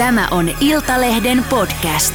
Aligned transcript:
Tämä 0.00 0.28
on 0.30 0.50
Iltalehden 0.60 1.44
podcast. 1.50 2.14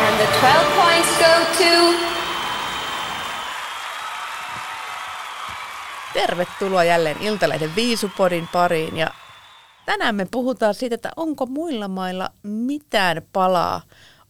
And 0.00 0.16
the 0.16 0.26
12 0.40 0.76
points 0.76 1.08
go 1.18 1.26
to 1.58 1.94
Tervetuloa 6.12 6.84
jälleen 6.84 7.16
Iltalehden 7.20 7.76
Viisupodin 7.76 8.48
pariin 8.52 8.96
ja 8.96 9.10
tänään 9.88 10.14
me 10.14 10.26
puhutaan 10.30 10.74
siitä, 10.74 10.94
että 10.94 11.10
onko 11.16 11.46
muilla 11.46 11.88
mailla 11.88 12.30
mitään 12.42 13.22
palaa 13.32 13.80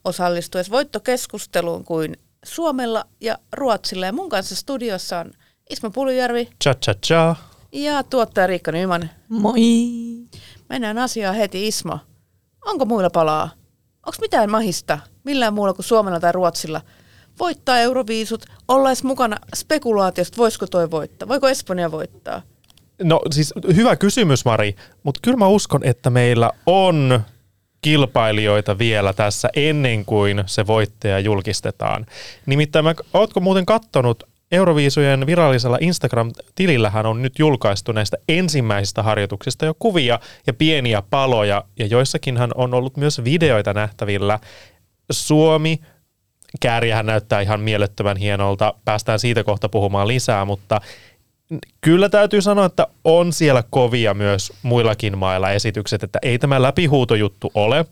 osallistuessa 0.05 0.71
voittokeskusteluun 0.73 1.85
kuin 1.85 2.17
Suomella 2.45 3.05
ja 3.21 3.39
Ruotsilla. 3.53 4.07
Ja 4.07 4.13
mun 4.13 4.29
kanssa 4.29 4.57
studiossa 4.57 5.19
on 5.19 5.31
Ismo 5.71 5.91
Puljärvi 5.91 6.49
Cha 6.65 6.75
cha 6.75 6.95
cha. 7.07 7.37
ja 7.73 8.03
tuottaja 8.03 8.47
Riikka 8.47 8.73
Nyman. 8.73 9.11
Moi! 9.29 9.61
Mennään 10.69 10.99
asiaan 10.99 11.35
heti, 11.35 11.69
Ismo. 11.69 11.99
Onko 12.67 12.85
muilla 12.85 13.11
palaa? 13.11 13.51
Onko 14.07 14.17
mitään 14.21 14.51
mahista 14.51 14.99
millään 15.25 15.55
muulla 15.55 15.75
kuin 15.75 15.87
Suomella 15.87 16.21
tai 16.21 16.33
Ruotsilla 16.33 16.81
voittaa 17.39 17.79
Euroviisut, 17.79 18.47
olla 18.69 18.89
edes 18.89 19.05
mukana 19.05 19.37
spekulaatiosta, 19.57 20.37
voisiko 20.37 20.67
toi 20.67 20.91
voittaa, 20.91 21.29
voiko 21.29 21.49
Espanja 21.49 21.91
voittaa? 21.91 22.43
No 23.03 23.21
siis 23.31 23.55
hyvä 23.77 23.97
kysymys 23.97 24.45
Mari, 24.45 24.77
mutta 25.03 25.21
kyllä 25.23 25.37
mä 25.37 25.47
uskon, 25.47 25.85
että 25.85 26.11
meillä 26.11 26.51
on 26.67 27.21
kilpailijoita 27.83 28.79
vielä 28.79 29.13
tässä 29.13 29.49
ennen 29.57 30.05
kuin 30.05 30.43
se 30.47 30.67
voittaja 30.67 31.19
julkistetaan. 31.19 32.07
Nimittäin 32.47 32.85
mä, 32.85 32.95
ootko 33.15 33.41
muuten 33.41 33.67
kattonut 33.67 34.25
Euroviisujen 34.53 35.27
virallisella 35.27 35.79
Instagram-tilillähän 35.81 37.07
on 37.07 37.23
nyt 37.23 37.39
julkaistu 37.39 37.93
näistä 37.93 38.17
ensimmäisistä 38.29 39.03
harjoituksista 39.03 39.67
jo 39.67 39.75
kuvia 39.79 40.21
ja 40.47 40.53
pieniä 40.53 41.03
paloja, 41.11 41.65
ja 41.79 41.87
joissakinhan 41.87 42.51
on 42.55 42.75
ollut 42.75 42.97
myös 42.97 43.25
videoita 43.25 43.73
nähtävillä. 43.73 44.39
Suomi, 45.11 45.81
kääriähän 46.61 47.07
näyttää 47.07 47.41
ihan 47.41 47.61
mielettömän 47.61 48.17
hienolta, 48.17 48.75
päästään 48.85 49.19
siitä 49.19 49.45
kohta 49.45 49.69
puhumaan 49.69 50.09
lisää, 50.09 50.45
mutta 50.45 50.81
kyllä 51.81 52.09
täytyy 52.09 52.43
sanoa, 52.43 52.67
että 52.67 52.87
on 53.05 53.33
siellä 53.33 53.65
kovia 53.71 54.15
myös 54.15 54.53
muillakin 54.63 55.19
mailla 55.19 55.51
esitykset, 55.51 56.03
että 56.03 56.19
ei 56.23 56.39
tämä 56.39 56.63
läpihuutojuttu 56.63 57.51
ole. 57.55 57.85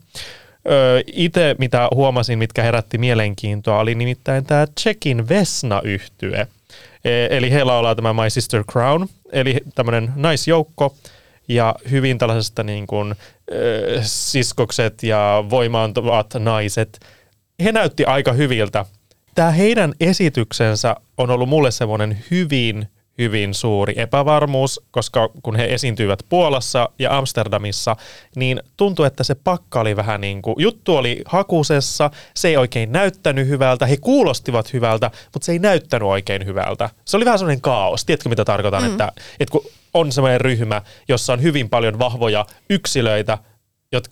Itse 1.06 1.56
mitä 1.58 1.88
huomasin, 1.94 2.38
mitkä 2.38 2.62
herätti 2.62 2.98
mielenkiintoa, 2.98 3.78
oli 3.78 3.94
nimittäin 3.94 4.44
tämä 4.44 4.66
Tsekin 4.66 5.28
Vesna-yhtye. 5.28 6.46
E, 7.04 7.26
eli 7.36 7.50
heillä 7.50 7.78
ollaan 7.78 7.96
tämä 7.96 8.12
My 8.12 8.30
Sister 8.30 8.64
Crown, 8.64 9.06
eli 9.32 9.60
tämmöinen 9.74 10.12
naisjoukko, 10.16 10.94
ja 11.48 11.74
hyvin 11.90 12.18
tällaisesta 12.18 12.62
niin 12.62 12.86
kuin, 12.86 13.14
ö, 13.52 13.98
siskokset 14.02 15.02
ja 15.02 15.44
voimaantuvat 15.50 16.26
naiset. 16.38 17.00
He 17.64 17.72
näytti 17.72 18.04
aika 18.04 18.32
hyviltä. 18.32 18.84
Tämä 19.34 19.50
heidän 19.50 19.94
esityksensä 20.00 20.96
on 21.18 21.30
ollut 21.30 21.48
mulle 21.48 21.70
semmoinen 21.70 22.24
hyvin 22.30 22.88
hyvin 23.18 23.54
suuri 23.54 23.94
epävarmuus, 23.96 24.80
koska 24.90 25.28
kun 25.42 25.56
he 25.56 25.64
esiintyivät 25.64 26.18
Puolassa 26.28 26.88
ja 26.98 27.18
Amsterdamissa, 27.18 27.96
niin 28.36 28.60
tuntui, 28.76 29.06
että 29.06 29.24
se 29.24 29.34
pakka 29.34 29.80
oli 29.80 29.96
vähän 29.96 30.20
niin 30.20 30.42
kuin, 30.42 30.54
juttu 30.58 30.96
oli 30.96 31.22
hakusessa, 31.24 32.10
se 32.34 32.48
ei 32.48 32.56
oikein 32.56 32.92
näyttänyt 32.92 33.48
hyvältä, 33.48 33.86
he 33.86 33.96
kuulostivat 33.96 34.72
hyvältä, 34.72 35.10
mutta 35.32 35.46
se 35.46 35.52
ei 35.52 35.58
näyttänyt 35.58 36.08
oikein 36.08 36.46
hyvältä. 36.46 36.90
Se 37.04 37.16
oli 37.16 37.24
vähän 37.24 37.38
semmoinen 37.38 37.60
kaos, 37.60 38.04
tiedätkö 38.04 38.28
mitä 38.28 38.44
tarkoitan, 38.44 38.82
mm. 38.82 38.90
että, 38.90 39.12
että 39.40 39.52
kun 39.52 39.64
on 39.94 40.12
semmoinen 40.12 40.40
ryhmä, 40.40 40.82
jossa 41.08 41.32
on 41.32 41.42
hyvin 41.42 41.68
paljon 41.68 41.98
vahvoja 41.98 42.46
yksilöitä, 42.70 43.38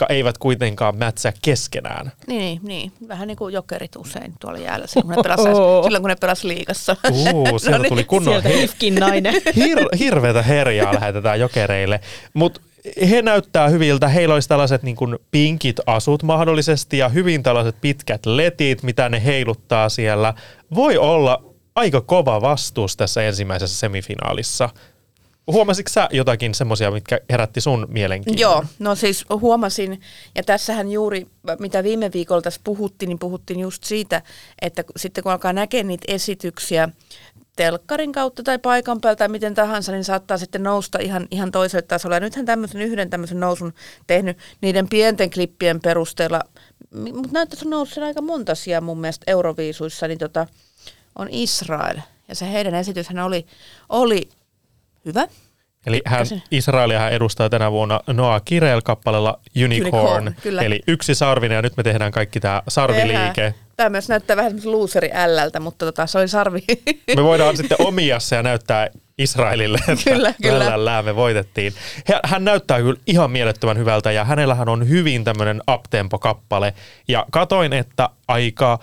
eivät 0.08 0.38
kuitenkaan 0.38 0.98
mätsää 0.98 1.32
keskenään. 1.42 2.12
Niin, 2.26 2.38
niin, 2.38 2.60
niin. 2.62 3.08
vähän 3.08 3.28
niin 3.28 3.36
kuin 3.36 3.54
jokerit 3.54 3.96
usein 3.96 4.34
tuolla 4.40 4.58
jäällä 4.58 4.86
silloin, 4.86 5.14
kun 5.14 5.16
ne 5.16 5.22
pelasi, 5.22 5.42
silloin, 5.84 6.02
kun 6.02 6.08
ne 6.08 6.16
pelasi 6.16 6.48
liigassa. 6.48 6.96
Uu, 7.32 7.58
sieltä 7.58 7.78
no 7.78 7.88
tuli 7.88 8.04
kunnon 8.04 8.42
Sieltä 8.42 8.58
Ifkin 8.58 8.94
nainen. 8.94 9.34
hir- 9.64 9.96
hirveätä 9.98 10.42
herjaa 10.42 10.94
lähetetään 10.94 11.40
jokereille. 11.40 12.00
Mutta 12.34 12.60
he 13.10 13.22
näyttää 13.22 13.68
hyviltä. 13.68 14.08
Heillä 14.08 14.34
olisi 14.34 14.48
tällaiset 14.48 14.82
niin 14.82 14.96
kuin 14.96 15.18
pinkit 15.30 15.76
asut 15.86 16.22
mahdollisesti 16.22 16.98
ja 16.98 17.08
hyvin 17.08 17.42
tällaiset 17.42 17.76
pitkät 17.80 18.26
letit, 18.26 18.82
mitä 18.82 19.08
ne 19.08 19.24
heiluttaa 19.24 19.88
siellä. 19.88 20.34
Voi 20.74 20.98
olla 20.98 21.44
aika 21.74 22.00
kova 22.00 22.40
vastuus 22.40 22.96
tässä 22.96 23.22
ensimmäisessä 23.22 23.78
semifinaalissa. 23.78 24.70
Huomasitko 25.46 25.92
sä 25.92 26.08
jotakin 26.12 26.54
semmoisia, 26.54 26.90
mitkä 26.90 27.20
herätti 27.30 27.60
sun 27.60 27.86
mielenkiinnon? 27.90 28.40
Joo, 28.40 28.64
no 28.78 28.94
siis 28.94 29.24
huomasin, 29.30 30.00
ja 30.34 30.42
tässähän 30.42 30.90
juuri, 30.90 31.26
mitä 31.58 31.82
viime 31.82 32.10
viikolla 32.12 32.42
tässä 32.42 32.60
puhuttiin, 32.64 33.08
niin 33.08 33.18
puhuttiin 33.18 33.60
just 33.60 33.84
siitä, 33.84 34.22
että 34.62 34.84
sitten 34.96 35.24
kun 35.24 35.32
alkaa 35.32 35.52
näkemään 35.52 35.88
niitä 35.88 36.04
esityksiä 36.08 36.88
telkkarin 37.56 38.12
kautta 38.12 38.42
tai 38.42 38.58
paikan 38.58 39.00
päältä 39.00 39.18
tai 39.18 39.28
miten 39.28 39.54
tahansa, 39.54 39.92
niin 39.92 40.04
saattaa 40.04 40.38
sitten 40.38 40.62
nousta 40.62 40.98
ihan, 40.98 41.26
ihan 41.30 41.50
toiselle 41.50 41.82
tasolle. 41.82 42.16
Ja 42.16 42.20
nythän 42.20 42.46
tämmöisen 42.46 42.80
yhden 42.80 43.10
tämmöisen 43.10 43.40
nousun 43.40 43.74
tehnyt 44.06 44.38
niiden 44.60 44.88
pienten 44.88 45.30
klippien 45.30 45.80
perusteella, 45.80 46.40
mutta 46.94 47.32
näyttäisi 47.32 47.68
noussut 47.68 48.04
aika 48.04 48.22
monta 48.22 48.54
sijaa 48.54 48.80
mun 48.80 49.00
mielestä 49.00 49.24
Euroviisuissa, 49.26 50.08
niin 50.08 50.18
tota, 50.18 50.46
on 51.18 51.28
Israel. 51.30 51.98
Ja 52.28 52.34
se 52.34 52.52
heidän 52.52 52.74
esityshän 52.74 53.18
oli, 53.18 53.46
oli 53.88 54.28
hyvä. 55.04 55.28
Eli 55.86 56.02
hän, 56.04 56.26
Israelia 56.50 56.98
hän 56.98 57.12
edustaa 57.12 57.50
tänä 57.50 57.72
vuonna 57.72 58.00
Noah 58.06 58.42
Kirel-kappaleella 58.44 59.40
Unicorn, 59.64 59.94
Unicorn, 59.94 60.34
kyllä. 60.42 60.62
eli 60.62 60.80
yksi 60.86 61.14
sarvinen 61.14 61.56
ja 61.56 61.62
nyt 61.62 61.76
me 61.76 61.82
tehdään 61.82 62.12
kaikki 62.12 62.40
tämä 62.40 62.62
sarviliike. 62.68 63.54
Tämä 63.76 63.90
myös 63.90 64.08
näyttää 64.08 64.36
vähän 64.36 64.60
looseri 64.64 65.10
ällältä, 65.14 65.60
mutta 65.60 65.86
tota, 65.86 66.06
se 66.06 66.18
oli 66.18 66.28
sarvi. 66.28 66.60
Me 67.16 67.24
voidaan 67.24 67.56
sitten 67.56 67.86
omia 67.86 68.20
se 68.20 68.36
ja 68.36 68.42
näyttää 68.42 68.88
Israelille, 69.18 69.78
että 69.88 70.10
Kyllä, 70.10 70.34
kyllä. 70.42 71.02
Me 71.02 71.16
voitettiin. 71.16 71.72
Hän- 72.24 72.44
näyttää 72.44 72.78
kyllä 72.78 73.00
ihan 73.06 73.30
mielettömän 73.30 73.78
hyvältä 73.78 74.12
ja 74.12 74.24
hänellähän 74.24 74.68
on 74.68 74.88
hyvin 74.88 75.24
tämmöinen 75.24 75.62
uptempo-kappale. 75.70 76.74
Ja 77.08 77.26
katoin, 77.30 77.72
että 77.72 78.08
aika 78.28 78.78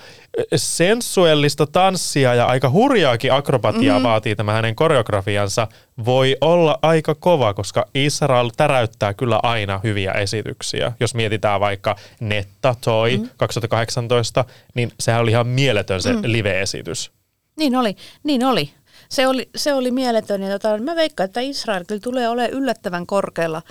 sensuellista 0.56 1.68
tanssia 1.68 2.36
ja 2.36 2.46
aika 2.46 2.70
hurjaakin 2.70 3.34
akrobatiaa 3.34 4.00
mm-hmm. 4.00 4.10
vaatii 4.10 4.36
tämä 4.36 4.54
hänen 4.54 4.76
koreografiansa. 4.76 5.68
Voi 6.06 6.38
olla 6.42 6.80
aika 6.82 7.16
kova, 7.16 7.54
koska 7.54 7.86
Israel 7.96 8.50
täräyttää 8.58 9.14
kyllä 9.14 9.40
aina 9.44 9.80
hyviä 9.84 10.12
esityksiä. 10.12 10.92
Jos 11.00 11.16
mietitään 11.16 11.60
vaikka 11.60 11.96
Netta 12.20 12.76
Toy 12.82 13.18
mm-hmm. 13.18 13.30
2018, 13.38 14.46
niin 14.74 14.92
sehän 15.00 15.22
oli 15.22 15.32
ihan 15.32 15.48
mieletön 15.48 16.02
se 16.02 16.14
mm. 16.14 16.20
live-esitys. 16.24 17.12
Niin 17.58 17.76
oli, 17.76 17.96
niin 18.24 18.46
oli. 18.46 18.72
Se 19.12 19.28
oli, 19.28 19.50
se 19.56 19.74
oli 19.74 19.92
mieletön. 19.92 20.42
Ja 20.42 20.60
tota, 20.60 20.78
mä 20.78 20.96
veikkaan, 20.96 21.26
että 21.26 21.40
Israel 21.40 21.84
kyllä 21.88 22.02
tulee 22.02 22.30
olemaan 22.30 22.52
yllättävän 22.52 23.08
korkealla. 23.08 23.62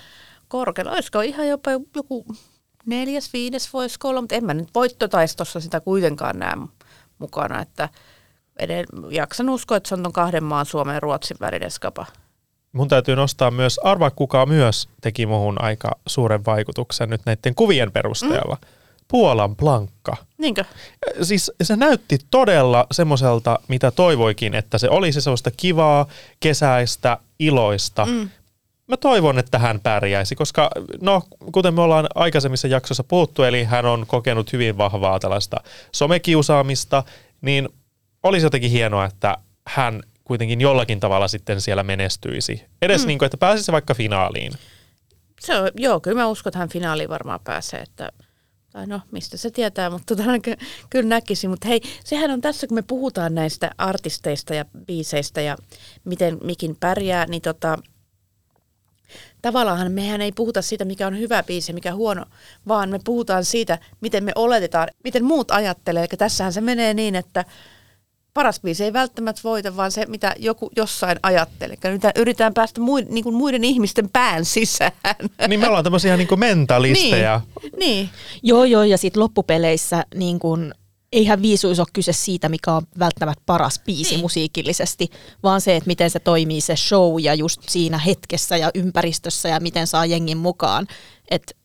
korkealla. 0.48 0.92
Olisiko 0.92 1.20
ihan 1.20 1.48
jopa 1.48 1.70
joku 1.96 2.26
neljäs, 2.86 3.32
viides 3.32 3.72
voisiko 3.72 4.08
olla, 4.08 4.20
mutta 4.20 4.34
en 4.34 4.44
mä 4.44 4.54
nyt 4.54 4.68
voittotaistossa 4.74 5.60
sitä 5.60 5.80
kuitenkaan 5.80 6.38
näe 6.38 6.56
mukana. 7.18 7.62
Että 7.62 7.88
eden, 8.58 8.86
jaksan 9.10 9.50
uskoa, 9.50 9.76
että 9.76 9.88
se 9.88 9.94
on 9.94 10.12
kahden 10.12 10.44
maan 10.44 10.66
Suomen 10.66 10.94
ja 10.94 11.00
Ruotsin 11.00 11.36
välinen 11.40 11.70
skapa. 11.70 12.06
Mun 12.72 12.88
täytyy 12.88 13.16
nostaa 13.16 13.50
myös, 13.50 13.78
arvaa 13.78 14.10
kuka 14.10 14.46
myös 14.46 14.88
teki 15.00 15.26
muhun 15.26 15.62
aika 15.62 15.90
suuren 16.06 16.44
vaikutuksen 16.44 17.10
nyt 17.10 17.20
näiden 17.26 17.54
kuvien 17.54 17.92
perusteella. 17.92 18.56
Mm. 18.60 18.79
Puolan 19.10 19.56
plankka. 19.56 20.16
Niinkö? 20.38 20.64
Siis 21.22 21.52
se 21.62 21.76
näytti 21.76 22.18
todella 22.30 22.86
semmoiselta, 22.92 23.58
mitä 23.68 23.90
toivoikin, 23.90 24.54
että 24.54 24.78
se 24.78 24.88
olisi 24.88 25.20
sellaista 25.20 25.50
kivaa, 25.50 26.06
kesäistä, 26.40 27.18
iloista. 27.38 28.06
Mm. 28.06 28.28
Mä 28.86 28.96
toivon, 28.96 29.38
että 29.38 29.58
hän 29.58 29.80
pärjäisi, 29.80 30.34
koska 30.34 30.70
no, 31.00 31.22
kuten 31.52 31.74
me 31.74 31.80
ollaan 31.80 32.06
aikaisemmissa 32.14 32.68
jaksossa 32.68 33.04
puhuttu, 33.04 33.42
eli 33.42 33.64
hän 33.64 33.86
on 33.86 34.06
kokenut 34.06 34.52
hyvin 34.52 34.78
vahvaa 34.78 35.18
tällaista 35.18 35.56
somekiusaamista, 35.92 37.02
niin 37.40 37.68
olisi 38.22 38.46
jotenkin 38.46 38.70
hienoa, 38.70 39.04
että 39.04 39.38
hän 39.66 40.02
kuitenkin 40.24 40.60
jollakin 40.60 41.00
tavalla 41.00 41.28
sitten 41.28 41.60
siellä 41.60 41.82
menestyisi. 41.82 42.64
Edes 42.82 43.00
mm. 43.00 43.06
niin 43.06 43.18
kuin, 43.18 43.26
että 43.26 43.36
pääsisi 43.36 43.72
vaikka 43.72 43.94
finaaliin. 43.94 44.52
Se 45.40 45.58
on, 45.60 45.70
joo, 45.74 46.00
kyllä 46.00 46.20
mä 46.20 46.26
uskon, 46.26 46.50
että 46.50 46.58
hän 46.58 46.68
finaaliin 46.68 47.08
varmaan 47.08 47.40
pääsee, 47.44 47.80
että 47.80 48.12
tai 48.72 48.86
no, 48.86 49.00
mistä 49.10 49.36
se 49.36 49.50
tietää, 49.50 49.90
mutta 49.90 50.16
tota, 50.16 50.38
ky- 50.38 50.56
kyllä 50.90 51.08
näkisin. 51.08 51.50
Mutta 51.50 51.68
hei, 51.68 51.80
sehän 52.04 52.30
on 52.30 52.40
tässä, 52.40 52.66
kun 52.66 52.74
me 52.74 52.82
puhutaan 52.82 53.34
näistä 53.34 53.70
artisteista 53.78 54.54
ja 54.54 54.64
biiseistä 54.86 55.40
ja 55.40 55.56
miten 56.04 56.38
mikin 56.44 56.76
pärjää, 56.80 57.26
niin 57.26 57.42
tota, 57.42 57.78
tavallaan 59.42 59.92
mehän 59.92 60.20
ei 60.20 60.32
puhuta 60.32 60.62
siitä, 60.62 60.84
mikä 60.84 61.06
on 61.06 61.18
hyvä 61.18 61.42
biisi 61.42 61.70
ja 61.70 61.74
mikä 61.74 61.94
huono, 61.94 62.24
vaan 62.68 62.90
me 62.90 63.00
puhutaan 63.04 63.44
siitä, 63.44 63.78
miten 64.00 64.24
me 64.24 64.32
oletetaan, 64.34 64.88
miten 65.04 65.24
muut 65.24 65.50
ajattelee. 65.50 66.02
Eli 66.02 66.18
tässähän 66.18 66.52
se 66.52 66.60
menee 66.60 66.94
niin, 66.94 67.14
että 67.14 67.44
paras 68.34 68.60
biisi 68.60 68.84
ei 68.84 68.92
välttämättä 68.92 69.40
voita, 69.44 69.76
vaan 69.76 69.92
se, 69.92 70.06
mitä 70.06 70.34
joku 70.38 70.70
jossain 70.76 71.18
ajattelee. 71.22 71.76
Nyt 71.84 72.02
yritetään 72.16 72.54
päästä 72.54 72.80
muiden, 72.80 73.14
niin 73.14 73.24
kuin 73.24 73.34
muiden 73.34 73.64
ihmisten 73.64 74.10
pään 74.10 74.44
sisään. 74.44 74.92
Niin 75.48 75.60
me 75.60 75.68
ollaan 75.68 75.84
tämmöisiä 75.84 76.16
niin 76.16 76.28
mentalisteja. 76.36 77.40
Niin, 77.62 77.72
niin. 77.78 78.10
Joo, 78.42 78.64
joo, 78.64 78.82
ja 78.82 78.98
sitten 78.98 79.22
loppupeleissä 79.22 80.04
niin 80.14 80.38
kun, 80.38 80.74
eihän 81.12 81.42
viisuus 81.42 81.78
ole 81.78 81.86
kyse 81.92 82.12
siitä, 82.12 82.48
mikä 82.48 82.72
on 82.72 82.82
välttämättä 82.98 83.42
paras 83.46 83.80
biisi 83.86 84.10
niin. 84.10 84.20
musiikillisesti, 84.20 85.08
vaan 85.42 85.60
se, 85.60 85.76
että 85.76 85.88
miten 85.88 86.10
se 86.10 86.18
toimii 86.18 86.60
se 86.60 86.76
show 86.76 87.20
ja 87.20 87.34
just 87.34 87.60
siinä 87.68 87.98
hetkessä 87.98 88.56
ja 88.56 88.70
ympäristössä 88.74 89.48
ja 89.48 89.60
miten 89.60 89.86
saa 89.86 90.06
jengin 90.06 90.38
mukaan. 90.38 90.86
Et 91.30 91.56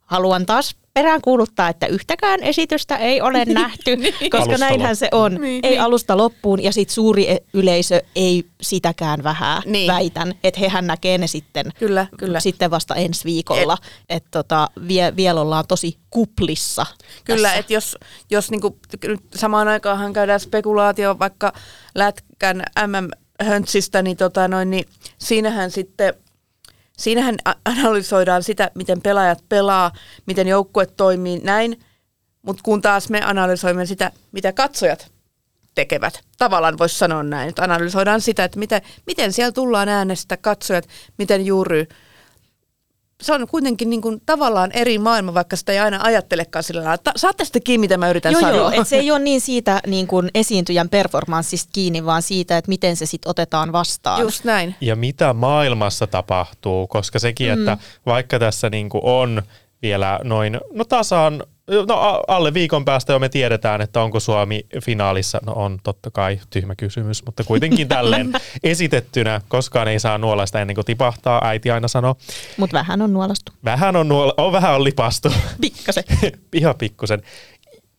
haluan 0.00 0.46
taas 0.46 0.76
perään 0.94 1.20
kuuluttaa, 1.22 1.68
että 1.68 1.86
yhtäkään 1.86 2.42
esitystä 2.42 2.96
ei 2.96 3.20
ole 3.20 3.44
nähty, 3.54 3.96
niin. 3.96 4.14
koska 4.20 4.38
Alusta 4.38 4.58
näinhän 4.58 4.96
se 4.96 5.08
on. 5.12 5.34
Niin, 5.34 5.60
ei 5.66 5.70
niin. 5.70 5.80
alusta 5.82 6.16
loppuun 6.16 6.62
ja 6.62 6.72
sitten 6.72 6.94
suuri 6.94 7.30
e- 7.30 7.38
yleisö 7.54 8.02
ei 8.16 8.44
sitäkään 8.62 9.22
vähän 9.22 9.62
Niin. 9.66 9.92
väitän, 9.92 10.34
että 10.44 10.60
hehän 10.60 10.86
näkee 10.86 11.18
ne 11.18 11.26
sitten, 11.26 11.66
Kyllä, 11.78 12.06
kyllä. 12.18 12.40
sitten 12.40 12.70
vasta 12.70 12.94
ensi 12.94 13.24
viikolla. 13.24 13.78
Että 14.08 14.28
tota, 14.30 14.70
vie, 14.88 15.16
vielä 15.16 15.40
ollaan 15.40 15.64
tosi 15.68 15.98
kuplissa. 16.10 16.86
Kyllä, 17.24 17.54
että 17.54 17.72
jos, 17.72 17.96
jos 18.30 18.50
niinku, 18.50 18.78
nyt 19.06 19.20
samaan 19.34 19.68
aikaanhan 19.68 20.12
käydään 20.12 20.40
spekulaatio 20.40 21.18
vaikka 21.18 21.52
Lätkän 21.94 22.62
MM-höntsistä, 22.86 24.02
niin, 24.02 24.16
tota 24.16 24.48
noin, 24.48 24.70
niin 24.70 24.84
siinähän 25.18 25.70
sitten 25.70 26.14
siinähän 26.98 27.36
analysoidaan 27.64 28.42
sitä, 28.42 28.70
miten 28.74 29.02
pelaajat 29.02 29.44
pelaa, 29.48 29.92
miten 30.26 30.48
joukkue 30.48 30.86
toimii 30.86 31.38
näin, 31.38 31.80
mutta 32.42 32.62
kun 32.62 32.82
taas 32.82 33.10
me 33.10 33.22
analysoimme 33.24 33.86
sitä, 33.86 34.12
mitä 34.32 34.52
katsojat 34.52 35.12
tekevät. 35.74 36.20
Tavallaan 36.38 36.78
voisi 36.78 36.98
sanoa 36.98 37.22
näin, 37.22 37.48
että 37.48 37.62
analysoidaan 37.62 38.20
sitä, 38.20 38.44
että 38.44 38.58
miten, 38.58 38.82
miten 39.06 39.32
siellä 39.32 39.52
tullaan 39.52 39.88
äänestä 39.88 40.36
katsojat, 40.36 40.88
miten 41.18 41.46
juuri 41.46 41.88
se 43.22 43.32
on 43.32 43.46
kuitenkin 43.48 43.90
niin 43.90 44.02
kuin 44.02 44.22
tavallaan 44.26 44.70
eri 44.72 44.98
maailma, 44.98 45.34
vaikka 45.34 45.56
sitä 45.56 45.72
ei 45.72 45.78
aina 45.78 46.00
ajattelekaan 46.02 46.62
sillä 46.62 46.80
lailla. 46.84 46.98
Ta- 46.98 47.12
Saatte 47.16 47.44
sitten 47.44 47.62
kiinni, 47.62 47.84
mitä 47.84 47.96
mä 47.96 48.10
yritän 48.10 48.32
Joo, 48.32 48.40
sanoa. 48.40 48.56
joo, 48.56 48.70
et 48.70 48.88
se 48.88 48.96
ei 48.96 49.10
ole 49.12 49.18
niin 49.18 49.40
siitä 49.40 49.80
niin 49.86 50.06
kuin 50.06 50.30
esiintyjän 50.34 50.88
performanssista 50.88 51.70
kiinni, 51.72 52.04
vaan 52.04 52.22
siitä, 52.22 52.56
että 52.56 52.68
miten 52.68 52.96
se 52.96 53.06
sitten 53.06 53.30
otetaan 53.30 53.72
vastaan. 53.72 54.20
Just 54.20 54.44
näin. 54.44 54.74
ja 54.80 54.96
mitä 54.96 55.32
maailmassa 55.32 56.06
tapahtuu, 56.06 56.86
koska 56.86 57.18
sekin, 57.18 57.50
että 57.50 57.78
vaikka 58.06 58.38
tässä 58.38 58.70
niin 58.70 58.88
kuin 58.88 59.04
on 59.04 59.42
vielä 59.82 60.20
noin, 60.24 60.60
no 60.72 60.84
tasan, 60.84 61.42
no 61.88 62.22
alle 62.28 62.54
viikon 62.54 62.84
päästä 62.84 63.12
jo 63.12 63.18
me 63.18 63.28
tiedetään, 63.28 63.80
että 63.80 64.02
onko 64.02 64.20
Suomi 64.20 64.66
finaalissa. 64.84 65.40
No 65.46 65.52
on 65.52 65.78
totta 65.82 66.10
kai 66.10 66.40
tyhmä 66.50 66.74
kysymys, 66.74 67.24
mutta 67.24 67.44
kuitenkin 67.44 67.88
tälleen 67.88 68.32
esitettynä. 68.62 69.40
Koskaan 69.48 69.88
ei 69.88 70.00
saa 70.00 70.18
nuolaista 70.18 70.60
ennen 70.60 70.74
kuin 70.74 70.84
tipahtaa, 70.84 71.48
äiti 71.48 71.70
aina 71.70 71.88
sanoo. 71.88 72.16
Mutta 72.56 72.74
vähän 72.74 73.02
on 73.02 73.12
nuolastu. 73.12 73.52
Vähän 73.64 73.96
on, 73.96 74.08
nuola, 74.08 74.34
on, 74.36 74.52
vähän 74.52 74.74
on 74.74 74.84
lipastu. 74.84 75.32
Pikkasen. 75.60 76.04
Ihan 76.52 76.74
pikkusen. 76.78 77.22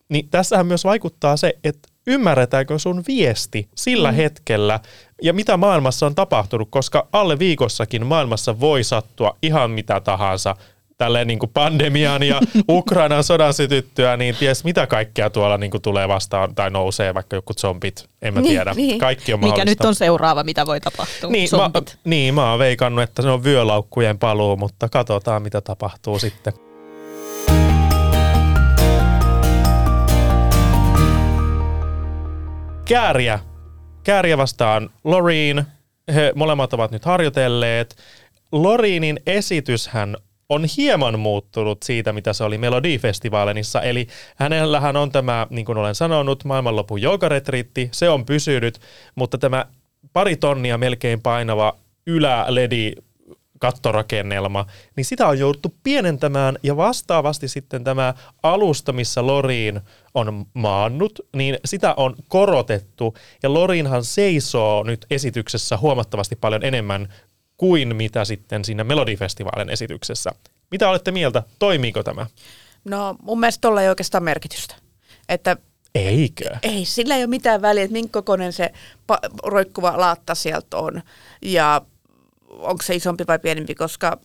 Niin 0.08 0.28
tässähän 0.28 0.66
myös 0.66 0.84
vaikuttaa 0.84 1.36
se, 1.36 1.54
että 1.64 1.88
ymmärretäänkö 2.06 2.78
sun 2.78 3.02
viesti 3.08 3.68
sillä 3.74 4.10
mm. 4.10 4.16
hetkellä 4.16 4.80
ja 5.22 5.32
mitä 5.32 5.56
maailmassa 5.56 6.06
on 6.06 6.14
tapahtunut, 6.14 6.68
koska 6.70 7.08
alle 7.12 7.38
viikossakin 7.38 8.06
maailmassa 8.06 8.60
voi 8.60 8.84
sattua 8.84 9.36
ihan 9.42 9.70
mitä 9.70 10.00
tahansa. 10.00 10.56
Tälleen 10.98 11.26
niin 11.26 11.38
kuin 11.38 11.50
pandemian 11.54 12.22
ja 12.22 12.40
Ukrainan 12.68 13.24
sodan 13.24 13.54
sytyttyä, 13.54 14.16
niin 14.16 14.36
ties 14.36 14.64
mitä 14.64 14.86
kaikkea 14.86 15.30
tuolla 15.30 15.58
niin 15.58 15.70
kuin 15.70 15.82
tulee 15.82 16.08
vastaan 16.08 16.54
tai 16.54 16.70
nousee, 16.70 17.14
vaikka 17.14 17.36
joku 17.36 17.54
zombit, 17.54 18.04
en 18.22 18.34
mä 18.34 18.40
Niin, 18.40 18.50
tiedä. 18.50 18.74
niin. 18.74 18.98
Kaikki 18.98 19.32
on 19.32 19.40
Mikä 19.40 19.48
mahdollista. 19.48 19.84
nyt 19.84 19.88
on 19.88 19.94
seuraava, 19.94 20.44
mitä 20.44 20.66
voi 20.66 20.80
tapahtua? 20.80 21.30
Niin 21.30 21.48
mä, 21.56 21.70
niin, 22.04 22.34
mä 22.34 22.50
oon 22.50 22.58
veikannut, 22.58 23.02
että 23.04 23.22
se 23.22 23.28
on 23.28 23.44
vyölaukkujen 23.44 24.18
paluu, 24.18 24.56
mutta 24.56 24.88
katsotaan 24.88 25.42
mitä 25.42 25.60
tapahtuu 25.60 26.18
sitten. 26.18 26.52
Kääriä. 32.84 33.38
Kääriä 34.04 34.38
vastaan 34.38 34.90
Loreen. 35.04 35.66
He 36.14 36.32
molemmat 36.34 36.72
ovat 36.72 36.90
nyt 36.90 37.04
harjoitelleet. 37.04 37.96
Loreenin 38.52 39.20
esityshän 39.26 40.16
on 40.48 40.64
hieman 40.76 41.18
muuttunut 41.18 41.82
siitä, 41.82 42.12
mitä 42.12 42.32
se 42.32 42.44
oli 42.44 42.58
Melodifestivaalenissa. 42.58 43.82
Eli 43.82 44.06
hänellähän 44.36 44.96
on 44.96 45.12
tämä, 45.12 45.46
niin 45.50 45.64
kuin 45.64 45.78
olen 45.78 45.94
sanonut, 45.94 46.44
maailmanlopun 46.44 47.02
joogaretriitti. 47.02 47.88
Se 47.92 48.08
on 48.08 48.24
pysynyt, 48.24 48.80
mutta 49.14 49.38
tämä 49.38 49.66
pari 50.12 50.36
tonnia 50.36 50.78
melkein 50.78 51.22
painava 51.22 51.76
yläledi 52.06 52.92
kattorakennelma, 53.58 54.66
niin 54.96 55.04
sitä 55.04 55.26
on 55.28 55.38
jouduttu 55.38 55.74
pienentämään 55.82 56.58
ja 56.62 56.76
vastaavasti 56.76 57.48
sitten 57.48 57.84
tämä 57.84 58.14
alusta, 58.42 58.92
missä 58.92 59.26
Loriin 59.26 59.80
on 60.14 60.46
maannut, 60.54 61.20
niin 61.36 61.58
sitä 61.64 61.94
on 61.96 62.16
korotettu 62.28 63.14
ja 63.42 63.54
Loriinhan 63.54 64.04
seisoo 64.04 64.82
nyt 64.82 65.06
esityksessä 65.10 65.76
huomattavasti 65.76 66.36
paljon 66.36 66.64
enemmän 66.64 67.08
kuin 67.56 67.96
mitä 67.96 68.24
sitten 68.24 68.64
siinä 68.64 68.84
Melodifestivaalin 68.84 69.70
esityksessä. 69.70 70.30
Mitä 70.70 70.90
olette 70.90 71.10
mieltä? 71.10 71.42
Toimiiko 71.58 72.02
tämä? 72.02 72.26
No 72.84 73.16
mun 73.22 73.40
mielestä 73.40 73.60
tuolla 73.60 73.82
ei 73.82 73.88
oikeastaan 73.88 74.24
merkitystä. 74.24 74.74
Että 75.28 75.56
Eikö? 75.94 76.56
ei, 76.62 76.84
sillä 76.84 77.16
ei 77.16 77.20
ole 77.22 77.26
mitään 77.26 77.62
väliä, 77.62 77.84
että 77.84 77.92
minkä 77.92 78.12
kokoinen 78.12 78.52
se 78.52 78.70
pa- 79.12 79.30
roikkuva 79.42 79.92
laatta 79.96 80.34
sieltä 80.34 80.76
on. 80.76 81.02
Ja 81.42 81.82
onko 82.48 82.82
se 82.82 82.94
isompi 82.94 83.24
vai 83.28 83.38
pienempi, 83.38 83.74
koska 83.74 84.18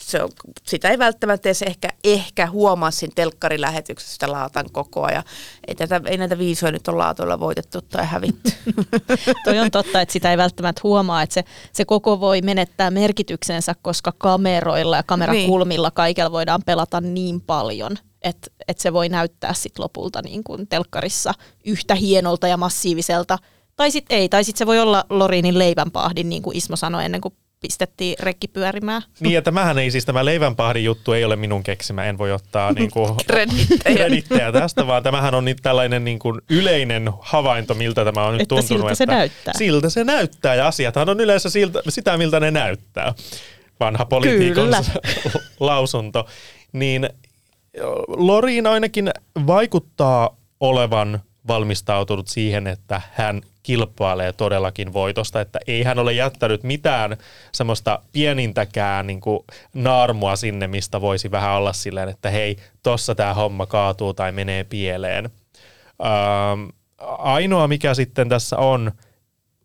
se 0.00 0.22
on, 0.22 0.30
sitä 0.66 0.90
ei 0.90 0.98
välttämättä 0.98 1.48
edes 1.48 1.62
ehkä, 1.62 1.88
ehkä 2.04 2.50
huomaa 2.50 2.90
siinä 2.90 3.12
telkkarilähetyksessä 3.14 4.12
sitä 4.12 4.32
laatan 4.32 4.66
kokoa. 4.72 5.10
Ja 5.10 5.22
ei, 5.66 5.74
tätä, 5.74 6.00
ei 6.06 6.16
näitä 6.16 6.38
viisoja 6.38 6.72
nyt 6.72 6.88
ole 6.88 6.96
laatoilla 6.96 7.40
voitettu 7.40 7.82
tai 7.82 8.06
hävitty. 8.06 8.52
Toi 9.44 9.58
on 9.58 9.70
totta, 9.70 10.00
että 10.00 10.12
sitä 10.12 10.30
ei 10.30 10.36
välttämättä 10.36 10.80
huomaa, 10.84 11.22
että 11.22 11.34
se, 11.34 11.44
se 11.72 11.84
koko 11.84 12.20
voi 12.20 12.42
menettää 12.42 12.90
merkityksensä, 12.90 13.74
koska 13.82 14.12
kameroilla 14.18 14.96
ja 14.96 15.02
kamerakulmilla 15.02 15.90
kaikella 15.90 16.32
voidaan 16.32 16.62
pelata 16.66 17.00
niin 17.00 17.40
paljon, 17.40 17.96
että, 18.22 18.50
että 18.68 18.82
se 18.82 18.92
voi 18.92 19.08
näyttää 19.08 19.54
sit 19.54 19.78
lopulta 19.78 20.22
niin 20.22 20.44
kuin 20.44 20.68
telkkarissa 20.68 21.34
yhtä 21.64 21.94
hienolta 21.94 22.48
ja 22.48 22.56
massiiviselta. 22.56 23.38
Tai 23.76 23.90
sitten 23.90 24.18
ei, 24.18 24.28
tai 24.28 24.44
sitten 24.44 24.58
se 24.58 24.66
voi 24.66 24.80
olla 24.80 25.04
Lorinin 25.10 25.58
leivänpahdin, 25.58 26.28
niin 26.28 26.42
kuin 26.42 26.56
Ismo 26.56 26.76
sanoi 26.76 27.04
ennen 27.04 27.20
kuin 27.20 27.34
pistettiin 27.62 28.16
rekki 28.20 28.48
pyörimään. 28.48 29.02
Niin, 29.20 29.38
että 29.38 29.50
mähän 29.50 29.78
ei 29.78 29.90
siis 29.90 30.04
tämä 30.04 30.24
leivänpahdin 30.24 30.84
juttu 30.84 31.12
ei 31.12 31.24
ole 31.24 31.36
minun 31.36 31.62
keksimä, 31.62 32.04
en 32.04 32.18
voi 32.18 32.32
ottaa 32.32 32.72
niin 32.78 32.90
kuin 32.90 33.14
Kredittejä. 33.26 33.96
kredittejä 33.96 34.52
tästä, 34.52 34.86
vaan 34.86 35.02
tämähän 35.02 35.34
on 35.34 35.44
nyt 35.44 35.58
tällainen 35.62 36.04
niin 36.04 36.18
kuin 36.18 36.40
yleinen 36.50 37.10
havainto, 37.20 37.74
miltä 37.74 38.04
tämä 38.04 38.26
on 38.26 38.32
nyt 38.32 38.42
Että 38.42 38.48
tuntunut. 38.54 38.80
siltä 38.82 38.94
se 38.94 39.06
näyttää. 39.06 39.54
Siltä 39.58 39.90
se 39.90 40.04
näyttää 40.04 40.54
ja 40.54 40.66
asiathan 40.66 41.08
on 41.08 41.20
yleensä 41.20 41.50
siltä, 41.50 41.82
sitä, 41.88 42.16
miltä 42.16 42.40
ne 42.40 42.50
näyttää. 42.50 43.14
Vanha 43.80 44.04
politiikon 44.04 44.70
lausunto. 45.60 46.26
Niin 46.72 47.08
Loriin 48.08 48.66
ainakin 48.66 49.10
vaikuttaa 49.46 50.36
olevan 50.60 51.20
valmistautunut 51.48 52.28
siihen, 52.28 52.66
että 52.66 53.00
hän 53.12 53.42
kilpailee 53.62 54.32
todellakin 54.32 54.92
voitosta, 54.92 55.40
että 55.40 55.58
ei 55.66 55.82
hän 55.82 55.98
ole 55.98 56.12
jättänyt 56.12 56.62
mitään 56.62 57.16
semmoista 57.52 57.98
pienintäkään 58.12 59.06
niin 59.06 59.20
kuin 59.20 59.40
naarmua 59.74 60.36
sinne, 60.36 60.66
mistä 60.66 61.00
voisi 61.00 61.30
vähän 61.30 61.52
olla 61.52 61.72
silleen, 61.72 62.08
että 62.08 62.30
hei, 62.30 62.56
tossa 62.82 63.14
tämä 63.14 63.34
homma 63.34 63.66
kaatuu 63.66 64.14
tai 64.14 64.32
menee 64.32 64.64
pieleen. 64.64 65.30
Ähm, 66.04 66.68
ainoa 67.18 67.68
mikä 67.68 67.94
sitten 67.94 68.28
tässä 68.28 68.56
on, 68.58 68.92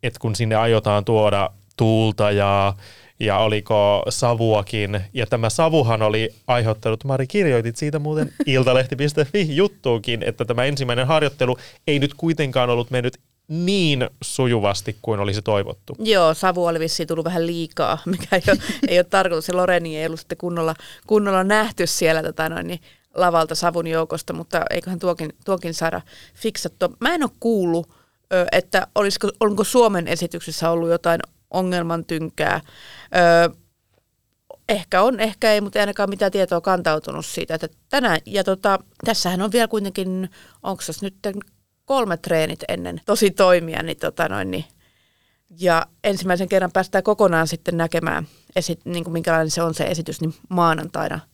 että 0.02 0.20
kun 0.20 0.34
sinne 0.34 0.54
aiotaan 0.54 1.04
tuoda 1.04 1.50
tuulta 1.76 2.30
ja, 2.30 2.74
ja 3.20 3.38
oliko 3.38 4.02
savuakin, 4.08 5.00
ja 5.12 5.26
tämä 5.26 5.50
savuhan 5.50 6.02
oli 6.02 6.34
aiheuttanut, 6.46 7.04
Mari 7.04 7.26
kirjoitit 7.26 7.76
siitä 7.76 7.98
muuten 7.98 8.32
iltalehti.fi 8.46 9.56
juttuukin, 9.56 10.22
että 10.22 10.44
tämä 10.44 10.64
ensimmäinen 10.64 11.06
harjoittelu 11.06 11.58
ei 11.86 11.98
nyt 11.98 12.14
kuitenkaan 12.14 12.70
ollut 12.70 12.90
mennyt 12.90 13.20
niin 13.48 14.10
sujuvasti 14.24 14.96
kuin 15.02 15.20
olisi 15.20 15.42
toivottu. 15.42 15.96
Joo, 15.98 16.34
savu 16.34 16.66
oli 16.66 16.80
vissiin 16.80 17.06
tullut 17.06 17.24
vähän 17.24 17.46
liikaa, 17.46 17.98
mikä 18.06 18.36
ei 18.36 18.42
ole, 18.48 18.58
ei 18.88 18.98
ole 18.98 19.04
tarkoitus. 19.04 19.46
Se 19.46 19.52
Loreni 19.52 19.98
ei 19.98 20.06
ollut 20.06 20.20
sitten 20.20 20.38
kunnolla, 20.38 20.74
kunnolla 21.06 21.44
nähty 21.44 21.86
siellä 21.86 22.22
tota 22.22 22.48
noin, 22.48 22.66
niin 22.66 22.80
lavalta 23.14 23.54
savun 23.54 23.86
joukosta, 23.86 24.32
mutta 24.32 24.62
eiköhän 24.70 24.98
tuokin, 24.98 25.32
tuokin 25.44 25.74
saada 25.74 26.00
fiksattua. 26.34 26.88
Mä 27.00 27.14
en 27.14 27.22
ole 27.22 27.30
kuullut, 27.40 27.90
että 28.52 28.86
olisiko, 28.94 29.30
onko 29.40 29.64
Suomen 29.64 30.08
esityksessä 30.08 30.70
ollut 30.70 30.88
jotain 30.88 31.20
ongelman 31.50 32.04
tynkää. 32.04 32.60
Ehkä 34.68 35.02
on, 35.02 35.20
ehkä 35.20 35.52
ei, 35.52 35.60
mutta 35.60 35.78
ei 35.78 35.80
ainakaan 35.82 36.10
mitään 36.10 36.32
tietoa 36.32 36.60
kantautunut 36.60 37.26
siitä. 37.26 37.54
Että 37.54 37.68
tänään, 37.88 38.20
ja 38.26 38.44
tota, 38.44 38.78
tässähän 39.04 39.42
on 39.42 39.52
vielä 39.52 39.68
kuitenkin, 39.68 40.30
onko 40.62 40.82
se 40.82 40.92
nyt 41.02 41.14
kolme 41.88 42.16
treenit 42.16 42.64
ennen 42.68 43.00
tosi 43.06 43.30
toimia, 43.30 43.82
niin, 43.82 43.98
tota 43.98 44.28
noin, 44.28 44.50
niin 44.50 44.64
ja 45.60 45.86
ensimmäisen 46.04 46.48
kerran 46.48 46.72
päästään 46.72 47.04
kokonaan 47.04 47.48
sitten 47.48 47.76
näkemään, 47.76 48.26
esit, 48.56 48.80
niin 48.84 49.04
kuin 49.04 49.12
minkälainen 49.12 49.50
se 49.50 49.62
on 49.62 49.74
se 49.74 49.84
esitys, 49.84 50.20
niin 50.20 50.34
maanantaina– 50.48 51.20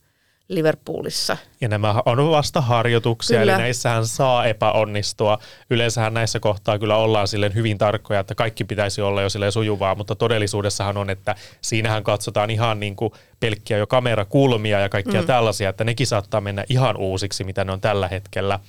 Liverpoolissa. 0.49 1.37
Ja 1.61 1.69
nämä 1.69 2.03
on 2.07 2.31
vasta 2.31 2.61
harjoituksia, 2.61 3.39
kyllä. 3.39 3.53
eli 3.53 3.63
näissähän 3.63 4.07
saa 4.07 4.47
epäonnistua. 4.47 5.39
Yleensähän 5.71 6.15
näissä 6.15 6.41
kohtaa 6.41 6.79
kyllä 6.79 6.97
ollaan 6.97 7.29
silleen 7.29 7.55
hyvin 7.55 7.79
tarkkoja, 7.79 8.21
että 8.21 8.35
kaikki 8.35 8.65
pitäisi 8.65 9.03
olla 9.03 9.23
jo 9.23 9.31
silleen 9.31 9.53
sujuvaa, 9.53 9.95
mutta 9.95 10.15
todellisuudessahan 10.15 10.97
on, 10.97 11.11
että 11.11 11.35
siinähän 11.61 12.05
katsotaan 12.05 12.51
ihan 12.51 12.81
niin 12.81 12.97
kuin 12.97 13.13
pelkkiä 13.41 13.79
jo 13.79 13.87
kamerakulmia 13.87 14.81
ja 14.81 14.89
kaikkia 14.89 15.21
mm. 15.21 15.27
tällaisia, 15.27 15.69
että 15.69 15.85
nekin 15.85 16.07
saattaa 16.07 16.41
mennä 16.41 16.65
ihan 16.69 16.97
uusiksi, 16.97 17.45
mitä 17.45 17.65
ne 17.65 17.73
on 17.73 17.81
tällä 17.81 18.09
hetkellä. 18.09 18.61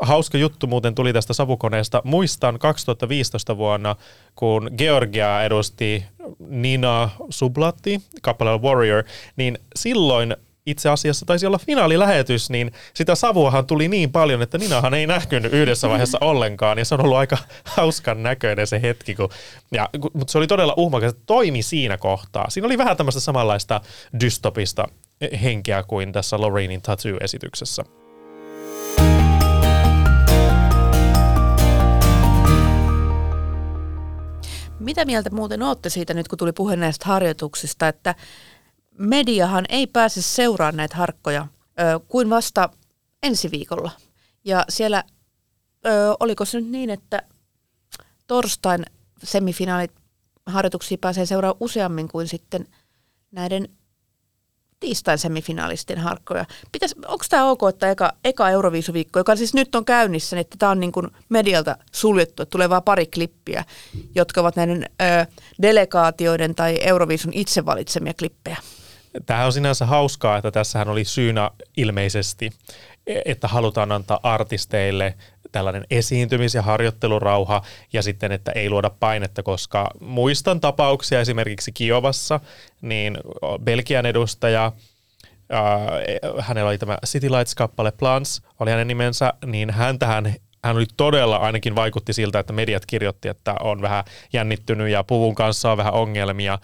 Hauska 0.00 0.38
juttu 0.38 0.66
muuten 0.66 0.94
tuli 0.94 1.12
tästä 1.12 1.32
savukoneesta. 1.32 2.02
Muistan 2.04 2.58
2015 2.58 3.56
vuonna, 3.56 3.96
kun 4.34 4.70
Georgia 4.78 5.42
edusti 5.42 6.04
Nina 6.38 7.10
Sublatti 7.30 8.02
kappaleella 8.22 8.62
Warrior, 8.62 9.04
niin 9.36 9.58
silloin 9.76 10.36
itse 10.66 10.88
asiassa 10.88 11.26
taisi 11.26 11.46
olla 11.46 11.58
finaalilähetys, 11.58 12.50
niin 12.50 12.72
sitä 12.94 13.14
savuahan 13.14 13.66
tuli 13.66 13.88
niin 13.88 14.12
paljon, 14.12 14.42
että 14.42 14.58
Ninahan 14.58 14.94
ei 14.94 15.06
näkynyt 15.06 15.52
yhdessä 15.52 15.88
vaiheessa 15.88 16.18
ollenkaan. 16.30 16.78
Ja 16.78 16.84
se 16.84 16.94
on 16.94 17.00
ollut 17.00 17.16
aika 17.16 17.38
hauskan 17.64 18.22
näköinen 18.22 18.66
se 18.66 18.82
hetki, 18.82 19.14
kun, 19.14 19.28
ja, 19.72 19.88
mutta 20.12 20.32
se 20.32 20.38
oli 20.38 20.46
todella 20.46 20.74
uhmakas, 20.76 21.10
että 21.10 21.22
toimi 21.26 21.62
siinä 21.62 21.98
kohtaa. 21.98 22.50
Siinä 22.50 22.66
oli 22.66 22.78
vähän 22.78 22.96
tämmöistä 22.96 23.20
samanlaista 23.20 23.80
dystopista 24.20 24.88
henkeä 25.42 25.82
kuin 25.82 26.12
tässä 26.12 26.40
Lorrainin 26.40 26.82
Tattoo-esityksessä. 26.82 27.84
Mitä 34.80 35.04
mieltä 35.04 35.30
muuten 35.30 35.62
olette 35.62 35.90
siitä 35.90 36.14
nyt, 36.14 36.28
kun 36.28 36.38
tuli 36.38 36.52
puhe 36.52 36.76
näistä 36.76 37.06
harjoituksista, 37.06 37.88
että 37.88 38.14
mediahan 38.98 39.64
ei 39.68 39.86
pääse 39.86 40.22
seuraamaan 40.22 40.76
näitä 40.76 40.96
harkkoja 40.96 41.46
ö, 41.80 42.00
kuin 42.08 42.30
vasta 42.30 42.68
ensi 43.22 43.50
viikolla. 43.50 43.90
Ja 44.44 44.64
siellä, 44.68 45.04
ö, 45.86 45.90
oliko 46.20 46.44
se 46.44 46.60
nyt 46.60 46.70
niin, 46.70 46.90
että 46.90 47.22
torstain 48.26 48.84
semifinaalit 49.22 49.92
harjoituksia 50.46 50.98
pääsee 51.00 51.26
seuraamaan 51.26 51.56
useammin 51.60 52.08
kuin 52.08 52.28
sitten 52.28 52.66
näiden 53.30 53.68
tiistain 54.80 55.18
semifinaalisten 55.18 55.98
harkkoja. 55.98 56.44
Pitäis, 56.72 56.94
onko 57.06 57.24
tämä 57.30 57.50
ok, 57.50 57.60
että 57.68 57.90
eka, 57.90 58.12
eka 58.24 58.50
Euroviisuviikko, 58.50 59.20
joka 59.20 59.36
siis 59.36 59.54
nyt 59.54 59.74
on 59.74 59.84
käynnissä, 59.84 60.36
niin 60.36 60.40
että 60.40 60.56
tämä 60.58 60.72
on 60.72 60.80
niin 60.80 60.92
kuin 60.92 61.08
medialta 61.28 61.76
suljettu, 61.92 62.42
että 62.42 62.50
tulee 62.50 62.68
vain 62.68 62.82
pari 62.82 63.06
klippiä, 63.06 63.64
jotka 64.14 64.40
ovat 64.40 64.56
näiden 64.56 64.86
ö, 65.02 65.26
delegaatioiden 65.62 66.54
tai 66.54 66.78
Euroviisun 66.80 67.32
itse 67.34 67.66
valitsemia 67.66 68.14
klippejä? 68.14 68.56
Tämähän 69.26 69.46
on 69.46 69.52
sinänsä 69.52 69.86
hauskaa, 69.86 70.36
että 70.36 70.50
tässähän 70.50 70.88
oli 70.88 71.04
syynä 71.04 71.50
ilmeisesti, 71.76 72.50
että 73.06 73.48
halutaan 73.48 73.92
antaa 73.92 74.20
artisteille 74.22 75.14
tällainen 75.52 75.86
esiintymis- 75.90 76.54
ja 76.54 76.62
harjoittelurauha 76.62 77.62
ja 77.92 78.02
sitten, 78.02 78.32
että 78.32 78.52
ei 78.52 78.70
luoda 78.70 78.90
painetta, 79.00 79.42
koska 79.42 79.90
muistan 80.00 80.60
tapauksia 80.60 81.20
esimerkiksi 81.20 81.72
Kiovassa, 81.72 82.40
niin 82.80 83.18
Belgian 83.64 84.06
edustaja, 84.06 84.72
hänellä 86.38 86.68
oli 86.68 86.78
tämä 86.78 86.98
City 87.06 87.28
Lights-kappale 87.28 87.92
Plans, 87.92 88.42
oli 88.60 88.70
hänen 88.70 88.86
nimensä, 88.86 89.32
niin 89.46 89.70
häntähän 89.70 90.34
hän 90.64 90.76
oli 90.76 90.86
todella, 90.96 91.36
ainakin 91.36 91.74
vaikutti 91.74 92.12
siltä, 92.12 92.38
että 92.38 92.52
mediat 92.52 92.86
kirjoitti, 92.86 93.28
että 93.28 93.54
on 93.60 93.82
vähän 93.82 94.04
jännittynyt 94.32 94.88
ja 94.88 95.04
puvun 95.04 95.34
kanssa 95.34 95.70
on 95.72 95.76
vähän 95.76 95.92
ongelmia. 95.92 96.58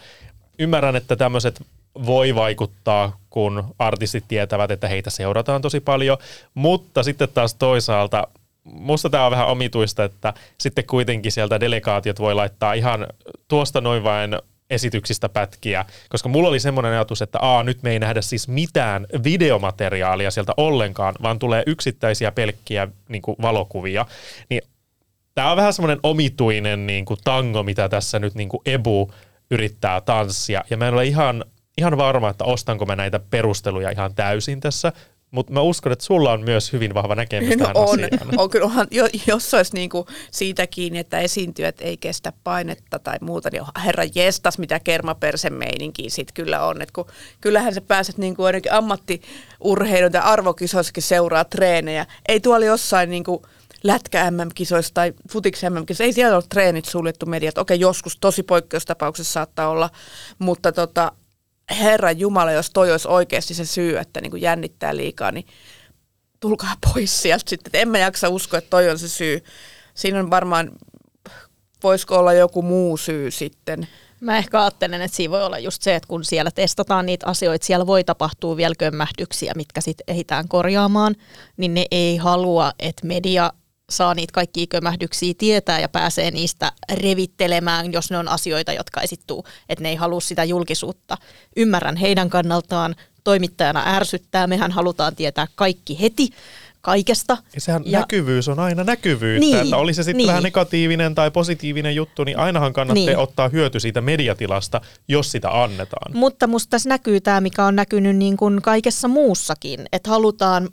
Ymmärrän, 0.59 0.97
että 0.97 1.17
tämmöiset 1.17 1.63
voi 2.07 2.35
vaikuttaa, 2.35 3.19
kun 3.31 3.65
artistit 3.79 4.25
tietävät, 4.29 4.71
että 4.71 4.89
heitä 4.89 5.11
seurataan 5.11 5.63
tosi 5.63 5.81
paljon, 5.81 6.19
mutta 6.55 7.03
sitten 7.03 7.29
taas 7.35 7.55
toisaalta 7.55 8.27
musta 8.65 9.11
tämä 9.11 9.27
on 9.27 9.31
vähän 9.31 9.47
omituista, 9.47 10.05
että 10.05 10.35
sitten 10.59 10.87
kuitenkin 10.87 11.33
sieltä 11.33 11.61
delegaatiot 11.61 12.19
voi 12.19 12.35
laittaa 12.35 12.73
ihan 12.73 13.07
tuosta 13.49 13.81
noin 13.81 14.05
vain 14.05 14.37
esityksistä 14.71 15.29
pätkiä, 15.29 15.85
koska 16.09 16.29
mulla 16.29 16.49
oli 16.49 16.61
semmoinen 16.61 16.93
ajatus, 16.93 17.23
että 17.23 17.39
aa, 17.43 17.63
nyt 17.63 17.83
me 17.83 17.91
ei 17.91 17.99
nähdä 17.99 18.23
siis 18.23 18.49
mitään 18.49 19.07
videomateriaalia 19.25 20.31
sieltä 20.31 20.53
ollenkaan, 20.57 21.15
vaan 21.23 21.39
tulee 21.39 21.63
yksittäisiä 21.67 22.33
pelkkiä 22.33 22.89
niin 23.09 23.23
kuin 23.23 23.37
valokuvia, 23.43 24.07
niin 24.51 24.63
tämä 25.35 25.51
on 25.51 25.57
vähän 25.57 25.73
semmoinen 25.73 26.01
omituinen 26.03 26.87
niin 26.87 27.05
kuin 27.05 27.21
tango, 27.25 27.63
mitä 27.63 27.89
tässä 27.89 28.19
nyt 28.19 28.35
niin 28.35 28.49
kuin 28.49 28.61
Ebu 28.67 29.11
yrittää 29.51 30.01
tanssia, 30.01 30.65
ja 30.71 30.77
mä 30.77 30.89
en 30.89 30.95
ole 30.95 31.05
ihan 31.05 31.45
ihan 31.79 31.97
varma, 31.97 32.31
että 32.31 32.45
ostanko 32.45 32.87
mä 32.87 32.97
näitä 32.97 33.21
perusteluja 33.31 33.91
ihan 33.91 34.15
täysin 34.15 34.61
tässä, 34.61 34.93
mutta 35.31 35.53
mä 35.53 35.61
uskon, 35.61 35.93
että 35.93 36.05
sulla 36.05 36.33
on 36.33 36.45
myös 36.45 36.73
hyvin 36.73 36.95
vahva 36.95 37.15
näkemys 37.15 37.51
no 37.51 37.57
tähän 37.57 37.77
on, 37.77 38.05
asiaan. 38.05 38.41
on, 38.41 38.51
kyllä 38.51 38.67
onhan, 38.67 38.87
jos 39.27 39.55
olisi 39.55 39.75
niinku 39.75 40.07
siitä 40.31 40.67
kiinni, 40.67 40.99
että 40.99 41.19
esiintyjät 41.19 41.81
ei 41.81 41.97
kestä 41.97 42.33
painetta 42.45 42.99
tai 42.99 43.17
muuta, 43.21 43.49
niin 43.53 43.63
herra 43.85 44.05
jestas, 44.15 44.59
mitä 44.59 44.81
kermapersemeininkiä 44.81 46.11
siitä 46.11 46.33
kyllä 46.35 46.67
on. 46.67 46.83
Et 46.83 46.91
kun, 46.91 47.07
kyllähän 47.41 47.75
sä 47.75 47.81
pääset 47.81 48.19
niinku 48.19 48.45
ainakin 48.45 48.73
ammattiurheilun 48.73 50.13
tai 50.13 50.23
arvokisoissakin 50.25 51.03
seuraa 51.03 51.45
treenejä. 51.45 52.07
Ei 52.29 52.41
tuolla 52.41 52.67
jossain 52.67 53.11
niinku 53.11 53.43
lätkä 53.83 54.31
MM-kisoissa 54.31 54.95
tai 54.95 55.13
futiksi 55.31 55.71
MM-kisoissa, 55.71 56.05
ei 56.05 56.13
siellä 56.13 56.37
ole 56.37 56.45
treenit 56.49 56.85
suljettu 56.85 57.27
mediat. 57.27 57.59
Okei, 57.59 57.81
joskus 57.81 58.17
tosi 58.17 58.43
poikkeustapauksessa 58.43 59.33
saattaa 59.33 59.69
olla, 59.69 59.91
mutta 60.39 60.73
tota, 60.73 61.13
Herra 61.71 62.13
Jumala, 62.13 62.53
jos 62.53 62.71
toi 62.71 62.93
olisi 62.93 63.09
oikeasti 63.09 63.55
se 63.55 63.65
syy, 63.65 63.99
että 63.99 64.21
niin 64.21 64.31
kuin 64.31 64.43
jännittää 64.43 64.97
liikaa, 64.97 65.33
niin 65.33 65.47
tulkaa 66.41 66.75
pois 66.93 67.23
sieltä 67.23 67.45
sitten. 67.51 67.81
En 67.81 67.89
mä 67.89 67.99
jaksa 67.99 68.29
uskoa, 68.29 68.59
että 68.59 68.71
toi 68.71 68.91
on 68.91 68.99
se 68.99 69.09
syy. 69.09 69.45
Siinä 69.95 70.21
on 70.21 70.31
varmaan, 70.31 70.71
voisiko 71.83 72.19
olla 72.19 72.33
joku 72.33 72.63
muu 72.63 72.97
syy 72.97 73.31
sitten. 73.31 73.89
Mä 74.21 74.39
ehkä 74.39 74.61
ajattelen, 74.63 75.03
että 75.03 75.17
siinä 75.17 75.31
voi 75.31 75.45
olla 75.45 75.59
just 75.59 75.83
se, 75.83 75.95
että 75.95 76.07
kun 76.07 76.25
siellä 76.25 76.51
testataan 76.51 77.07
niitä 77.07 77.27
asioita, 77.27 77.67
siellä 77.67 77.87
voi 77.87 78.05
tapahtua 78.05 78.57
vielä 78.57 78.75
kömmähdyksiä, 78.79 79.53
mitkä 79.57 79.81
sitten 79.81 80.05
ehditään 80.09 80.49
korjaamaan, 80.49 81.15
niin 81.57 81.75
ne 81.75 81.87
ei 81.91 82.17
halua, 82.17 82.73
että 82.79 83.07
media 83.07 83.53
saa 83.91 84.15
niitä 84.15 84.33
kaikkia 84.33 84.67
kömähdyksiä 84.67 85.35
tietää 85.39 85.81
ja 85.81 85.89
pääsee 85.89 86.31
niistä 86.31 86.73
revittelemään, 86.93 87.93
jos 87.93 88.11
ne 88.11 88.19
on 88.19 88.29
asioita, 88.29 88.73
jotka 88.73 89.01
esittuu, 89.01 89.45
että 89.69 89.83
ne 89.83 89.89
ei 89.89 89.97
halua 89.97 90.21
sitä 90.21 90.45
julkisuutta. 90.45 91.17
Ymmärrän 91.57 91.97
heidän 91.97 92.31
kannaltaan, 92.31 92.95
toimittajana 93.25 93.83
ärsyttää, 93.87 94.47
mehän 94.47 94.73
halutaan 94.73 95.17
tietää 95.17 95.47
kaikki 95.55 96.01
heti, 96.01 96.29
kaikesta. 96.81 97.37
Ja 97.55 97.61
sehän 97.61 97.83
ja, 97.87 97.99
näkyvyys 97.99 98.49
on 98.49 98.59
aina 98.59 98.85
näkyvyyttä, 98.85 99.41
niin, 99.41 99.57
että 99.57 99.77
oli 99.77 99.95
se 99.95 100.03
sitten 100.03 100.17
niin. 100.17 100.29
vähän 100.29 100.43
negatiivinen 100.43 101.15
tai 101.15 101.31
positiivinen 101.31 101.95
juttu, 101.95 102.25
niin 102.25 102.39
ainahan 102.39 102.73
kannattaa 102.73 103.07
niin. 103.07 103.19
ottaa 103.19 103.49
hyöty 103.49 103.81
siitä 103.81 104.01
mediatilasta, 104.01 104.81
jos 105.09 105.33
sitä 105.33 105.63
annetaan. 105.63 106.17
Mutta 106.17 106.47
musta 106.47 106.71
tässä 106.71 106.89
näkyy 106.89 107.21
tämä, 107.21 107.41
mikä 107.41 107.65
on 107.65 107.77
näkynyt 107.77 108.17
niin 108.17 108.37
kuin 108.37 108.63
kaikessa 108.63 109.09
muussakin, 109.09 109.87
että 109.93 110.11
halutaan 110.11 110.69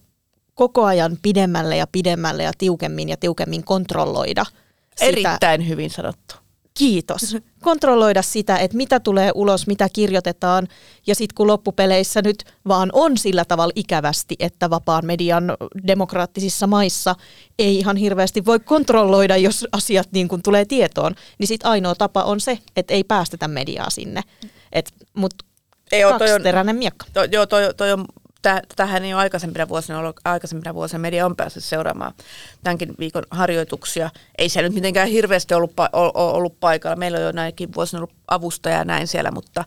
koko 0.56 0.86
ajan 0.86 1.18
pidemmälle 1.22 1.78
ja 1.78 1.88
pidemmälle 1.88 2.44
ja 2.44 2.52
tiukemmin 2.58 3.10
ja 3.10 3.18
tiukemmin 3.18 3.64
kontrolloida. 3.64 4.46
Sitä. 4.46 5.06
Erittäin 5.06 5.68
hyvin 5.68 5.90
sanottu. 5.90 6.36
Kiitos. 6.78 7.38
Kontrolloida 7.62 8.22
sitä, 8.22 8.58
että 8.58 8.78
mitä 8.78 9.00
tulee 9.00 9.32
ulos, 9.36 9.68
mitä 9.68 9.90
kirjoitetaan. 9.94 10.68
Ja 11.08 11.16
sitten 11.16 11.36
kun 11.36 11.48
loppupeleissä 11.48 12.22
nyt 12.22 12.44
vaan 12.68 12.90
on 12.94 13.18
sillä 13.18 13.46
tavalla 13.46 13.74
ikävästi, 13.76 14.36
että 14.40 14.70
vapaan 14.70 15.06
median 15.06 15.58
demokraattisissa 15.88 16.68
maissa 16.68 17.16
ei 17.60 17.80
ihan 17.80 17.98
hirveästi 17.98 18.46
voi 18.46 18.60
kontrolloida, 18.60 19.38
jos 19.38 19.68
asiat 19.72 20.08
niin 20.12 20.28
kun 20.28 20.42
tulee 20.42 20.66
tietoon, 20.66 21.16
niin 21.40 21.48
sitten 21.48 21.72
ainoa 21.72 21.96
tapa 21.96 22.24
on 22.24 22.40
se, 22.40 22.60
että 22.76 22.94
ei 22.94 23.04
päästetä 23.04 23.48
mediaa 23.48 23.90
sinne. 23.90 24.22
Et, 24.72 24.92
mut 25.14 25.34
ei 25.92 26.02
kaksiteräinen 26.02 26.76
miekka. 26.76 27.06
Toi, 27.14 27.28
joo, 27.32 27.46
toi, 27.46 27.74
toi 27.78 27.92
on 27.92 28.06
tähän 28.76 29.06
ei 29.06 29.14
ole 29.14 29.22
aikaisempina 29.22 29.68
vuosina 29.68 30.00
ollut, 30.00 30.20
aikaisempina 30.26 30.74
vuosina 30.74 31.00
media 31.00 31.26
on 31.26 31.36
päässyt 31.36 31.64
seuraamaan 31.64 32.14
tämänkin 32.64 32.94
viikon 33.00 33.24
harjoituksia. 33.32 34.10
Ei 34.38 34.50
siellä 34.50 34.70
nyt 34.70 34.76
mitenkään 34.76 35.08
hirveästi 35.08 35.54
ollut, 35.54 35.74
ollut 36.14 36.60
paikalla. 36.60 36.96
Meillä 36.96 37.18
on 37.18 37.24
jo 37.24 37.32
näinkin 37.32 37.74
vuosina 37.76 38.00
ollut 38.00 38.16
avustaja 38.28 38.78
ja 38.78 38.86
näin 38.86 39.08
siellä, 39.08 39.32
mutta 39.32 39.64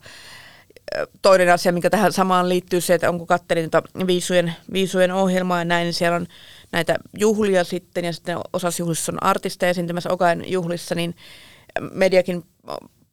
toinen 1.23 1.53
asia, 1.53 1.73
mikä 1.73 1.91
tähän 1.91 2.13
samaan 2.13 2.49
liittyy, 2.49 2.81
se, 2.81 2.95
että 2.95 3.09
onko 3.09 3.27
katselin 3.27 3.71
tuota 3.71 3.89
viisujen, 4.07 4.55
viisujen 4.73 5.13
ohjelmaa 5.13 5.59
ja 5.59 5.65
näin, 5.65 5.85
niin 5.85 5.95
siellä 5.95 6.17
on 6.17 6.27
näitä 6.73 6.97
juhlia 7.19 7.65
sitten, 7.65 8.05
ja 8.05 8.13
sitten 8.13 8.39
osassa 8.53 8.83
juhlissa 8.83 9.13
on 9.13 9.23
artisteja 9.23 9.71
esiintymässä 9.71 10.11
Okain 10.11 10.53
juhlissa, 10.53 10.95
niin 10.95 11.17
mediakin 11.93 12.45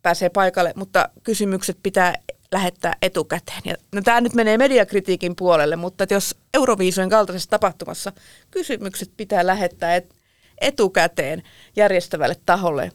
pääsee 0.01 0.29
paikalle, 0.29 0.73
mutta 0.75 1.09
kysymykset 1.23 1.77
pitää 1.83 2.13
lähettää 2.51 2.93
etukäteen. 3.01 3.61
Ja, 3.65 3.75
no, 3.95 4.01
tämä 4.01 4.21
nyt 4.21 4.33
menee 4.33 4.57
mediakritiikin 4.57 5.35
puolelle, 5.35 5.75
mutta 5.75 6.03
että 6.03 6.13
jos 6.13 6.35
Euroviisujen 6.53 7.09
kaltaisessa 7.09 7.49
tapahtumassa 7.49 8.11
kysymykset 8.51 9.11
pitää 9.17 9.45
lähettää 9.45 9.95
et, 9.95 10.15
etukäteen 10.61 11.43
järjestävälle 11.75 12.35
taholle, 12.45 12.91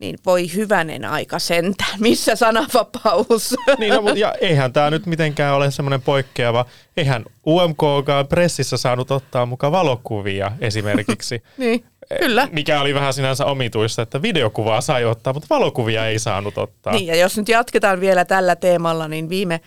niin 0.00 0.18
voi 0.26 0.54
hyvänen 0.54 1.04
aika 1.04 1.38
sentään, 1.38 2.00
missä 2.00 2.36
sananvapaus. 2.36 3.54
Niin, 3.78 3.94
no, 3.94 4.14
ja 4.14 4.34
eihän 4.40 4.72
tämä 4.72 4.90
nyt 4.90 5.06
mitenkään 5.06 5.54
ole 5.54 5.70
semmoinen 5.70 6.02
poikkeava. 6.02 6.66
Eihän 6.96 7.24
UMKkaan 7.46 8.26
pressissä 8.26 8.76
saanut 8.76 9.10
ottaa 9.10 9.46
mukaan 9.46 9.72
valokuvia 9.72 10.52
esimerkiksi. 10.60 11.42
niin, 11.58 11.84
kyllä. 12.20 12.48
Mikä 12.52 12.80
oli 12.80 12.94
vähän 12.94 13.14
sinänsä 13.14 13.44
omituista, 13.44 14.02
että 14.02 14.22
videokuvaa 14.22 14.80
sai 14.80 15.04
ottaa, 15.04 15.32
mutta 15.32 15.46
valokuvia 15.50 16.06
ei 16.06 16.18
saanut 16.18 16.58
ottaa. 16.58 16.92
Niin, 16.92 17.06
ja 17.06 17.16
jos 17.16 17.36
nyt 17.36 17.48
jatketaan 17.48 18.00
vielä 18.00 18.24
tällä 18.24 18.56
teemalla, 18.56 19.08
niin 19.08 19.28
viime 19.28 19.60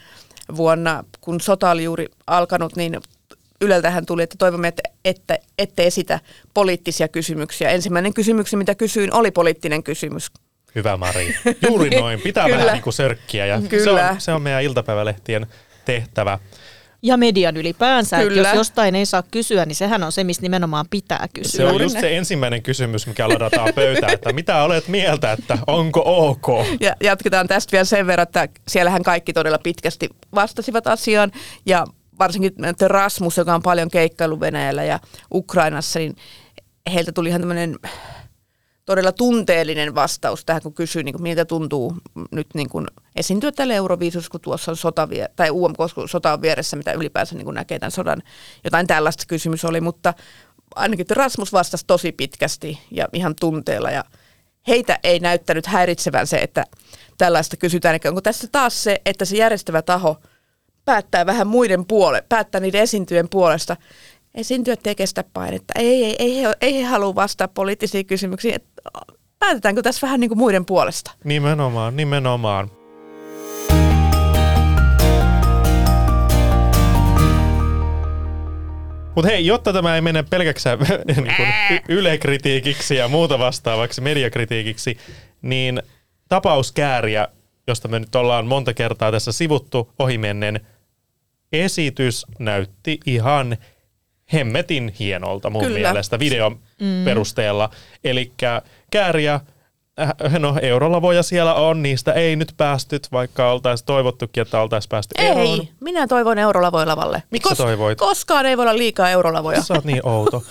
vuonna, 0.56 1.04
kun 1.22 1.42
sota 1.42 1.72
oli 1.72 1.84
juuri 1.84 2.06
alkanut, 2.28 2.76
niin 2.76 3.00
Yleltähän 3.62 4.06
tuli, 4.06 4.24
että 4.24 4.36
toivomme, 4.40 4.68
että 4.68 4.84
ette, 5.06 5.40
ette 5.58 5.88
esitä 5.88 6.20
poliittisia 6.54 7.08
kysymyksiä. 7.08 7.70
Ensimmäinen 7.70 8.14
kysymys, 8.14 8.54
mitä 8.54 8.76
kysyin, 8.76 9.14
oli 9.14 9.32
poliittinen 9.32 9.84
kysymys. 9.84 10.32
Hyvä 10.76 10.98
Mari. 10.98 11.36
Juuri 11.68 11.90
noin. 12.00 12.22
Pitää 12.22 12.46
Kyllä. 12.46 12.58
vähän 12.58 12.74
niin 12.74 12.84
kuin 12.84 12.94
sörkkiä 12.94 13.46
ja 13.46 13.62
se 13.62 13.68
Kyllä. 13.68 14.10
on, 14.10 14.22
se 14.22 14.32
on 14.32 14.42
meidän 14.42 14.64
iltapäivälehtien 14.64 15.48
tehtävä. 15.86 16.40
Ja 17.02 17.18
median 17.18 17.58
ylipäänsä, 17.58 18.18
että 18.18 18.30
Kyllä. 18.30 18.48
jos 18.50 18.56
jostain 18.56 18.96
ei 18.96 19.06
saa 19.06 19.24
kysyä, 19.32 19.66
niin 19.66 19.76
sehän 19.76 20.04
on 20.04 20.12
se, 20.12 20.24
mistä 20.24 20.42
nimenomaan 20.42 20.86
pitää 20.90 21.24
Se 21.24 21.30
kysyä. 21.42 21.66
on 21.66 21.72
Juuri 21.72 21.86
just 21.86 22.00
se 22.00 22.18
ensimmäinen 22.18 22.64
kysymys, 22.64 23.08
mikä 23.08 23.30
ladataan 23.30 23.74
pöytään, 23.76 24.14
että 24.14 24.34
mitä 24.34 24.64
olet 24.64 24.88
mieltä, 24.88 25.32
että 25.32 25.58
onko 25.68 26.02
ok? 26.06 26.48
Ja 26.80 26.96
jatketaan 27.04 27.48
tästä 27.48 27.72
vielä 27.72 27.86
sen 27.86 28.08
verran, 28.08 28.24
että 28.24 28.48
siellähän 28.68 29.04
kaikki 29.04 29.34
todella 29.34 29.60
pitkästi 29.64 30.10
vastasivat 30.36 30.88
asiaan. 30.88 31.32
Ja 31.66 31.86
varsinkin 32.20 32.54
Rasmus, 32.88 33.38
joka 33.38 33.56
on 33.56 33.62
paljon 33.62 33.90
keikkailu 33.90 34.40
Venäjällä 34.40 34.84
ja 34.84 35.00
Ukrainassa, 35.34 36.00
niin 36.00 36.16
heiltä 36.94 37.12
tuli 37.12 37.30
ihan 37.30 37.42
tämmöinen 37.42 37.76
todella 38.88 39.12
tunteellinen 39.12 39.96
vastaus 39.96 40.46
tähän, 40.46 40.62
kun 40.62 40.74
kysyi, 40.74 41.04
niin 41.04 41.14
kuin, 41.14 41.24
miltä 41.24 41.46
tuntuu 41.46 41.96
nyt 42.32 42.48
niin 42.54 42.70
kuin 42.70 42.88
esiintyä 43.16 43.52
tälle 43.52 43.76
Euroviisussa, 43.76 44.32
kun 44.32 44.42
tuossa 44.42 44.72
on 44.72 44.78
sota 44.78 45.10
vie- 45.10 45.30
tai 45.36 45.50
UMK, 45.52 45.78
kun 45.96 46.10
sota 46.10 46.34
on 46.34 46.42
vieressä, 46.42 46.78
mitä 46.78 46.92
ylipäänsä 46.92 47.36
niin 47.36 47.46
kuin 47.46 47.56
näkee 47.56 47.80
tämän 47.80 47.92
sodan. 47.92 48.22
Jotain 48.64 48.88
tällaista 48.88 49.24
kysymys 49.28 49.66
oli, 49.66 49.82
mutta 49.82 50.14
ainakin 50.76 51.06
Rasmus 51.10 51.54
vastasi 51.54 51.86
tosi 51.88 52.12
pitkästi 52.12 52.80
ja 52.92 53.08
ihan 53.14 53.36
tunteella 53.40 53.92
ja 53.92 54.04
heitä 54.68 55.00
ei 55.04 55.20
näyttänyt 55.20 55.66
häiritsevän 55.66 56.28
se, 56.28 56.38
että 56.38 56.64
tällaista 57.18 57.58
kysytään. 57.58 57.96
Eli 57.96 58.10
onko 58.10 58.22
tässä 58.22 58.48
taas 58.52 58.84
se, 58.84 59.02
että 59.06 59.26
se 59.26 59.38
järjestävä 59.38 59.82
taho 59.82 60.22
päättää 60.86 61.26
vähän 61.26 61.48
muiden 61.48 61.86
puole, 61.86 62.24
päättää 62.30 62.62
niiden 62.62 62.82
esiintyjen 62.82 63.30
puolesta. 63.30 63.78
Esiintyjät 64.38 64.88
ei 64.88 64.96
kestä 64.96 65.24
painetta. 65.34 65.74
Ei, 65.76 66.06
ei, 66.06 66.16
ei, 66.20 66.42
he, 66.42 66.54
ei 66.62 66.78
he 66.78 66.84
halua 66.84 67.16
vastata 67.16 67.54
poliittisiin 67.54 68.06
kysymyksiin. 68.06 68.56
Et, 68.56 68.64
päätetäänkö 69.40 69.82
tässä 69.82 70.08
vähän 70.08 70.20
niin 70.20 70.30
kuin 70.30 70.38
muiden 70.38 70.66
puolesta? 70.66 71.12
Nimenomaan, 71.24 71.96
nimenomaan. 71.96 72.72
Mutta 79.16 79.32
hei, 79.32 79.46
jotta 79.46 79.74
tämä 79.74 79.96
ei 79.96 80.02
mene 80.02 80.24
pelkäksi 80.24 80.70
niin 81.08 81.26
ylekritiikiksi 81.90 82.96
ja 82.96 83.08
muuta 83.08 83.40
vastaavaksi 83.40 84.02
mediakritiikiksi, 84.02 84.98
niin 85.42 85.82
tapauskääriä, 86.30 87.28
josta 87.68 87.88
me 87.88 88.00
nyt 88.00 88.16
ollaan 88.16 88.48
monta 88.48 88.74
kertaa 88.74 89.12
tässä 89.12 89.32
sivuttu 89.32 89.94
ohimennen, 90.00 90.60
esitys 91.52 92.26
näytti 92.40 93.00
ihan 93.06 93.58
hemmetin 94.34 94.94
hienolta 95.00 95.50
mun 95.50 95.64
Kyllä. 95.64 95.80
mielestä 95.80 96.20
videon 96.20 96.60
mm. 96.82 97.06
perusteella. 97.06 97.70
Eli 98.04 98.32
kääriä, 98.92 99.40
äh, 100.00 100.40
no 100.40 100.56
eurolavoja 100.62 101.24
siellä 101.24 101.54
on, 101.54 101.84
niistä 101.84 102.14
ei 102.14 102.36
nyt 102.36 102.54
päästyt, 102.58 103.08
vaikka 103.12 103.52
oltaisiin 103.52 103.86
toivottukin, 103.86 104.42
että 104.42 104.62
oltaisiin 104.62 104.90
päästy 104.90 105.16
eroon. 105.18 105.60
Ei, 105.60 105.70
minä 105.80 106.08
toivon 106.08 106.38
eurolavoja 106.38 106.88
lavalle. 106.88 107.24
Miksi 107.32 107.50
sä 107.50 107.56
toivoit? 107.56 108.00
Koskaan 108.00 108.46
ei 108.46 108.58
voi 108.58 108.64
olla 108.64 108.78
liikaa 108.78 109.10
eurolavoja. 109.10 109.64
Sä 109.64 109.74
oot 109.74 109.86
niin 109.86 110.08
outo. 110.08 110.44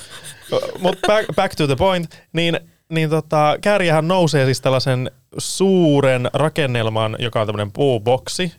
Mutta 0.79 1.07
back, 1.07 1.29
back 1.35 1.55
to 1.55 1.67
the 1.67 1.77
point, 1.77 2.23
niin, 2.33 2.61
niin 2.89 3.11
tota, 3.11 3.57
kääriähän 3.61 4.09
nousee 4.09 4.45
siis 4.45 4.61
tällaisen 4.61 5.11
suuren 5.39 6.31
rakennelman, 6.33 7.17
joka 7.19 7.41
on 7.41 7.47
tämmöinen 7.47 7.73
puuboksi, 7.73 8.53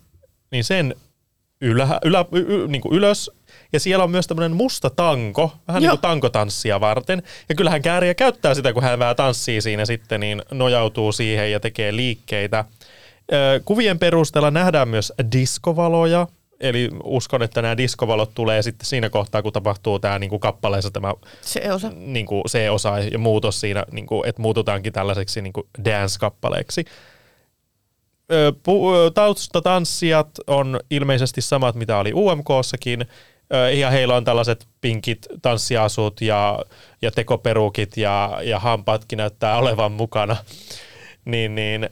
niin 0.52 0.64
sen 0.64 0.96
ylä, 1.62 2.00
ylä, 2.06 2.26
y, 2.32 2.40
y, 2.48 2.68
niin 2.68 2.82
kuin 2.82 2.96
ylös. 2.96 3.32
Ja 3.74 3.80
siellä 3.80 4.04
on 4.04 4.12
myös 4.12 4.28
tämmöinen 4.28 4.58
musta 4.58 4.90
tanko, 4.90 5.52
vähän 5.68 5.82
niin 5.82 5.88
Joo. 5.88 5.96
kuin 5.96 6.02
tankotanssia 6.02 6.80
varten. 6.80 7.24
Ja 7.50 7.56
kyllähän 7.56 7.82
kääriä 7.82 8.14
käyttää 8.14 8.54
sitä, 8.54 8.74
kun 8.74 8.84
hän 8.84 9.00
vähän 9.00 9.16
tanssii 9.16 9.62
siinä 9.62 9.86
sitten, 9.86 10.20
niin 10.20 10.42
nojautuu 10.52 11.12
siihen 11.12 11.52
ja 11.52 11.60
tekee 11.60 11.96
liikkeitä. 11.96 12.66
Kuvien 13.66 14.00
perusteella 14.00 14.52
nähdään 14.52 14.88
myös 14.88 15.14
diskovaloja, 15.32 16.28
eli 16.60 16.90
uskon, 17.04 17.44
että 17.44 17.62
nämä 17.62 17.78
diskovalot 17.78 18.32
tulee 18.36 18.62
sitten 18.62 18.86
siinä 18.86 19.10
kohtaa, 19.10 19.42
kun 19.42 19.54
tapahtuu 19.54 20.00
tämä 20.00 20.20
niin 20.20 20.30
kuin 20.30 20.40
kappaleessa 20.40 20.92
tämä 20.92 21.14
Se 21.42 21.74
osa. 21.74 21.92
niin 21.96 22.26
kuin 22.26 22.44
se 22.48 22.70
osa 22.70 23.00
ja 23.00 23.20
muutos 23.20 23.62
siinä, 23.62 23.86
niin 23.92 24.08
kuin, 24.08 24.30
että 24.30 24.42
muututaankin 24.42 24.94
tällaiseksi 24.94 25.42
niin 25.42 25.54
kuin 25.54 25.68
dance-kappaleeksi. 25.86 26.86
Taustatanssijat 29.14 30.30
on 30.48 30.80
ilmeisesti 30.90 31.42
samat, 31.42 31.76
mitä 31.76 31.98
oli 31.98 32.14
UMKssakin, 32.14 33.06
ja 33.80 33.90
heillä 33.90 34.16
on 34.16 34.24
tällaiset 34.24 34.68
pinkit 34.82 35.28
tanssiasut 35.42 36.22
ja, 36.22 36.60
ja 37.02 37.12
tekoperukit 37.12 37.98
ja, 37.98 38.40
ja 38.44 38.60
hampaatkin 38.60 39.18
näyttää 39.18 39.58
olevan 39.58 39.92
mukana. 39.92 40.38
Niin, 41.26 41.56
niin 41.56 41.90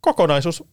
kokonaisuus 0.00 0.64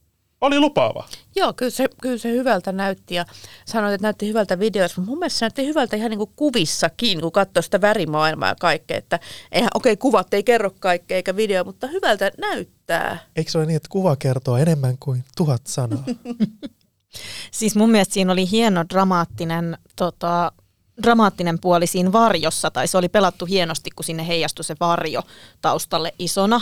oli 0.41 0.59
lupaava. 0.59 1.07
Joo, 1.35 1.53
kyllä 1.53 1.71
se, 1.71 1.87
kyllä 2.01 2.17
se 2.17 2.31
hyvältä 2.31 2.71
näytti 2.71 3.15
ja 3.15 3.25
sanoit, 3.65 3.93
että 3.93 4.05
näytti 4.05 4.27
hyvältä 4.27 4.59
videossa, 4.59 5.01
mutta 5.01 5.09
mun 5.09 5.19
mielestä 5.19 5.39
se 5.39 5.45
näytti 5.45 5.65
hyvältä 5.65 5.95
ihan 5.95 6.09
niin 6.09 6.17
kuin 6.17 6.31
kuvissakin, 6.35 7.21
kun 7.21 7.31
katsoi 7.31 7.63
sitä 7.63 7.81
värimaailmaa 7.81 8.49
ja 8.49 8.55
kaikkea, 8.59 8.97
että 8.97 9.19
eihän, 9.51 9.69
okei, 9.75 9.97
kuvat 9.97 10.33
ei 10.33 10.43
kerro 10.43 10.71
kaikkea 10.79 11.17
eikä 11.17 11.35
video, 11.35 11.63
mutta 11.63 11.87
hyvältä 11.87 12.31
näyttää. 12.37 13.17
Eikö 13.35 13.51
se 13.51 13.57
ole 13.57 13.65
niin, 13.65 13.77
että 13.77 13.89
kuva 13.89 14.15
kertoo 14.15 14.57
enemmän 14.57 14.97
kuin 14.99 15.23
tuhat 15.37 15.67
sanaa? 15.67 16.03
Siis 17.51 17.75
mun 17.75 17.91
mielestä 17.91 18.13
siinä 18.13 18.31
oli 18.31 18.51
hieno 18.51 18.85
dramaattinen, 18.89 19.77
tota, 19.95 20.51
dramaattinen 21.03 21.59
puoli 21.59 21.87
siinä 21.87 22.11
varjossa, 22.11 22.71
tai 22.71 22.87
se 22.87 22.97
oli 22.97 23.09
pelattu 23.09 23.45
hienosti, 23.45 23.89
kun 23.95 24.03
sinne 24.03 24.27
heijastui 24.27 24.65
se 24.65 24.75
varjo 24.79 25.21
taustalle 25.61 26.13
isona. 26.19 26.61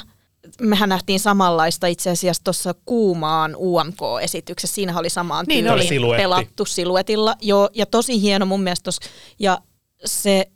Mehän 0.62 0.90
nähtiin 0.90 1.20
samanlaista 1.20 1.88
itse 1.88 2.10
asiassa 2.10 2.44
tuossa 2.44 2.76
kuumaan 2.86 3.56
UMK-esityksessä. 3.56 4.76
Siinä 4.76 5.00
oli 5.00 5.10
samaan 5.10 5.46
Niin 5.48 5.58
tyyliin 5.66 5.74
oli. 5.74 5.88
Siluetti. 5.88 6.22
pelattu 6.22 6.66
siluetilla. 6.66 7.36
Joo, 7.42 7.70
ja 7.74 7.86
tosi 7.86 8.22
hieno 8.22 8.46
mun 8.46 8.64
mielestä 8.64 8.84
tossa. 8.84 9.02
Ja 9.40 9.58
se 10.06 10.48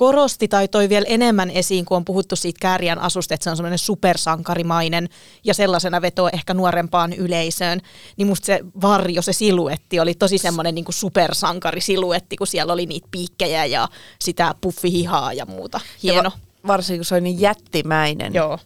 korosti 0.00 0.48
tai 0.48 0.68
toi 0.68 0.88
vielä 0.88 1.06
enemmän 1.08 1.50
esiin, 1.50 1.84
kun 1.84 1.96
on 1.96 2.04
puhuttu 2.04 2.36
siitä 2.36 2.58
kääriän 2.60 2.98
asusta, 2.98 3.34
että 3.34 3.44
se 3.44 3.50
on 3.50 3.56
semmoinen 3.56 3.78
supersankarimainen 3.78 5.08
ja 5.44 5.54
sellaisena 5.54 6.02
vetoo 6.02 6.30
ehkä 6.32 6.54
nuorempaan 6.54 7.12
yleisöön, 7.12 7.80
niin 8.16 8.26
musta 8.28 8.46
se 8.46 8.60
varjo, 8.82 9.22
se 9.22 9.32
siluetti 9.32 10.00
oli 10.00 10.14
tosi 10.14 10.38
semmoinen 10.38 10.74
niin 10.74 10.84
supersankarisiluetti, 10.90 12.36
kun 12.36 12.46
siellä 12.46 12.72
oli 12.72 12.86
niitä 12.86 13.08
piikkejä 13.10 13.64
ja 13.64 13.88
sitä 14.20 14.54
puffihihaa 14.60 15.32
ja 15.32 15.46
muuta. 15.46 15.80
Ja 16.02 16.12
Hieno. 16.12 16.30
va- 16.30 16.38
varsinkin 16.66 16.98
kun 16.98 17.04
se 17.04 17.14
oli 17.14 17.20
niin 17.20 17.40
jättimäinen, 17.40 18.34
Joo. 18.34 18.58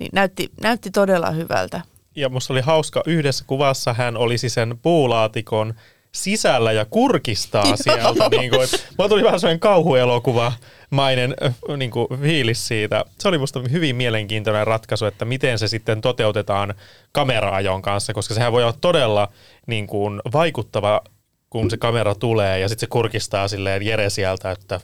niin 0.00 0.10
näytti, 0.12 0.50
näytti 0.60 0.90
todella 0.90 1.30
hyvältä. 1.30 1.80
ja 2.16 2.28
musta 2.28 2.52
oli 2.52 2.60
hauska, 2.60 3.02
yhdessä 3.06 3.44
kuvassa 3.46 3.92
hän 3.94 4.16
olisi 4.16 4.48
sen 4.48 4.78
puulaatikon 4.82 5.74
sisällä 6.12 6.72
ja 6.72 6.84
kurkistaa 6.84 7.76
sieltä. 7.76 8.28
niin 8.38 8.50
kuin, 8.50 8.64
että, 8.64 8.78
mulla 8.98 9.08
tuli 9.08 9.24
vähän 9.24 9.40
sellainen 9.40 9.60
kauhuelokuvamainen 9.60 11.34
äh, 11.44 11.54
niin 11.76 11.90
kuin, 11.90 12.08
fiilis 12.22 12.68
siitä. 12.68 13.04
Se 13.18 13.28
oli 13.28 13.38
musta 13.38 13.60
hyvin 13.70 13.96
mielenkiintoinen 13.96 14.66
ratkaisu, 14.66 15.06
että 15.06 15.24
miten 15.24 15.58
se 15.58 15.68
sitten 15.68 16.00
toteutetaan 16.00 16.74
kamera-ajon 17.12 17.82
kanssa, 17.82 18.14
koska 18.14 18.34
sehän 18.34 18.52
voi 18.52 18.62
olla 18.62 18.76
todella 18.80 19.28
niin 19.66 19.86
kuin, 19.86 20.20
vaikuttava, 20.32 21.00
kun 21.50 21.70
se 21.70 21.76
kamera 21.76 22.14
tulee 22.14 22.58
ja 22.58 22.68
sitten 22.68 22.86
se 22.86 22.90
kurkistaa 22.90 23.48
silleen 23.48 23.82
Jere 23.82 24.10
sieltä, 24.10 24.50
että 24.50 24.80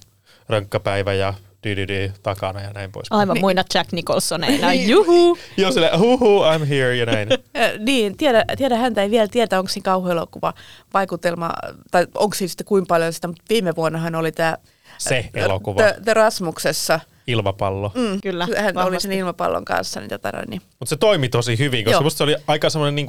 rönkkäpäivä 0.49 1.13
ja 1.13 1.35
dydydy 1.65 2.13
takana 2.23 2.61
ja 2.61 2.71
näin 2.71 2.93
pois. 2.93 3.07
Aivan 3.11 3.35
Niin. 3.35 3.41
muina 3.41 3.65
Jack 3.75 3.93
Nicholsoneina. 3.93 4.73
Juhu! 4.73 5.39
Joo, 5.57 5.73
silleen, 5.73 5.99
huhu, 5.99 6.43
I'm 6.43 6.65
here 6.65 6.97
ja 6.97 7.07
näin. 7.07 7.29
Niin, 7.87 8.17
tiedä, 8.17 8.45
tiedä 8.57 8.77
häntä 8.77 9.03
ei 9.03 9.11
vielä 9.11 9.29
tiedä, 9.29 9.59
onko 9.59 9.69
siinä 9.69 9.85
kauhuelokuva 9.85 10.55
vaikutelma, 10.95 11.51
tai 11.91 12.07
onko 12.15 12.35
siinä 12.35 12.49
sitten 12.49 12.67
kuinka 12.67 12.87
paljon 12.89 13.13
sitä, 13.13 13.27
mutta 13.29 13.43
viime 13.51 13.77
vuonnahan 13.77 14.15
oli 14.15 14.33
tämä 14.33 14.57
Se 14.99 15.31
elokuva. 15.35 15.83
The, 15.83 15.97
The 16.05 16.15
Rasmuksessa 16.15 17.01
ilmapallo. 17.27 17.93
Mm. 17.95 18.21
Kyllä, 18.21 18.49
Hän 18.57 18.79
oli 18.79 19.01
sen 19.01 19.13
ilmapallon 19.13 19.65
kanssa. 19.65 20.01
Niin 20.01 20.11
tota, 20.11 20.33
niin. 20.49 20.63
Mutta 20.79 20.89
se 20.91 20.97
toimi 20.97 21.29
tosi 21.29 21.59
hyvin, 21.59 21.85
koska 21.85 21.95
Joo. 21.95 22.03
musta 22.03 22.19
se 22.19 22.25
oli 22.25 22.37
aika 22.47 22.71
semmoinen, 22.71 22.95
niin 22.95 23.07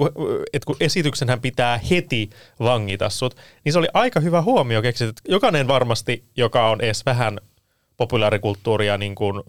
että 0.53 0.65
kun 0.65 0.75
esityksenhän 0.79 1.41
pitää 1.41 1.79
heti 1.91 2.29
vangita 2.59 3.09
sut, 3.09 3.35
niin 3.65 3.73
se 3.73 3.79
oli 3.79 3.87
aika 3.93 4.19
hyvä 4.19 4.41
huomio 4.41 4.81
keksit. 4.81 5.09
että 5.09 5.21
Jokainen 5.27 5.67
varmasti, 5.67 6.23
joka 6.37 6.69
on 6.69 6.81
edes 6.81 7.05
vähän 7.05 7.39
populaarikulttuuria 7.97 8.97
niin 8.97 9.15
kuin, 9.15 9.43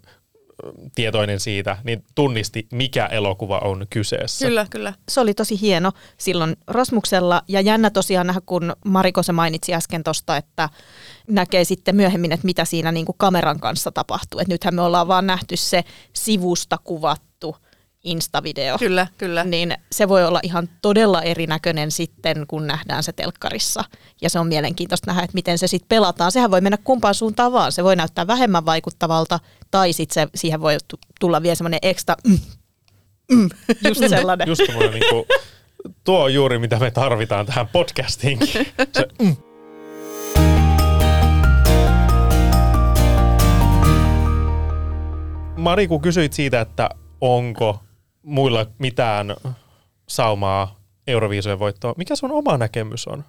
tietoinen 0.94 1.40
siitä, 1.40 1.76
niin 1.85 2.04
tunnisti, 2.14 2.66
mikä 2.72 3.06
elokuva 3.06 3.59
on 3.59 3.87
kyseessä. 3.90 4.46
Kyllä, 4.46 4.66
kyllä. 4.70 4.92
se 5.09 5.20
oli 5.20 5.35
tosi 5.35 5.61
hieno 5.61 5.92
silloin 6.18 6.56
Rasmuksella 6.66 7.42
ja 7.48 7.61
jännä 7.61 7.90
tosiaan 7.90 8.26
nähdä, 8.26 8.40
kun 8.46 8.72
Mariko 8.85 9.22
se 9.22 9.32
mainitsi 9.32 9.74
äsken 9.74 10.04
tuosta, 10.04 10.37
että 10.37 10.68
näkee 11.28 11.64
sitten 11.64 11.96
myöhemmin, 11.96 12.32
että 12.32 12.46
mitä 12.46 12.64
siinä 12.64 12.92
niin 12.92 13.06
kuin 13.06 13.16
kameran 13.18 13.61
kanssa 13.61 13.92
tapahtuu. 13.92 14.40
Et 14.40 14.48
nythän 14.48 14.74
me 14.74 14.82
ollaan 14.82 15.09
vaan 15.09 15.26
nähty 15.26 15.56
se 15.56 15.85
sivusta 16.12 16.78
kuvattu 16.85 17.56
Insta-video. 18.07 18.79
Kyllä, 18.79 19.07
kyllä. 19.19 19.45
Niin 19.45 19.75
se 19.92 20.09
voi 20.09 20.25
olla 20.25 20.40
ihan 20.42 20.69
todella 20.83 21.23
erinäköinen 21.23 21.90
sitten, 21.90 22.47
kun 22.49 22.66
nähdään 22.66 23.03
se 23.03 23.12
telkkarissa. 23.12 23.85
Ja 24.23 24.31
se 24.31 24.38
on 24.38 24.47
mielenkiintoista 24.47 25.11
nähdä, 25.11 25.23
että 25.23 25.35
miten 25.35 25.59
se 25.59 25.66
sitten 25.66 25.88
pelataan. 25.88 26.33
Sehän 26.33 26.51
voi 26.51 26.61
mennä 26.61 26.79
kumpaan 26.85 27.14
suuntaan 27.14 27.53
vaan. 27.53 27.73
Se 27.73 27.85
voi 27.85 27.97
näyttää 27.97 28.27
vähemmän 28.27 28.66
vaikuttavalta, 28.66 29.40
tai 29.71 29.92
sitten 29.92 30.14
se, 30.14 30.29
siihen 30.35 30.61
voi 30.61 30.77
tu- 30.88 30.99
tulla 31.21 31.42
vielä 31.42 31.55
semmoinen 31.55 31.81
ekstra, 31.83 32.14
mm, 32.27 32.38
mm, 33.33 33.49
just 33.85 34.01
sellainen. 34.09 34.49
Just 34.49 34.66
semmoinen 34.66 34.92
niin 34.92 35.11
kuin, 35.11 35.25
tuo 36.05 36.23
on 36.23 36.35
juuri 36.35 36.59
mitä 36.59 36.79
me 36.79 36.90
tarvitaan 36.90 37.47
tähän 37.47 37.69
podcastiin. 37.69 38.38
Se, 38.47 39.07
mm. 39.23 39.37
Mari, 45.57 45.88
kun 45.88 46.01
kysyit 46.01 46.33
siitä, 46.33 46.61
että 46.61 46.90
onko 47.21 47.86
muilla 48.26 48.66
mitään 48.78 49.36
saumaa 50.08 50.80
Euroviisujen 51.06 51.58
voittoon, 51.58 51.94
mikä 51.96 52.16
sun 52.16 52.32
oma 52.32 52.56
näkemys 52.58 53.06
on? 53.06 53.24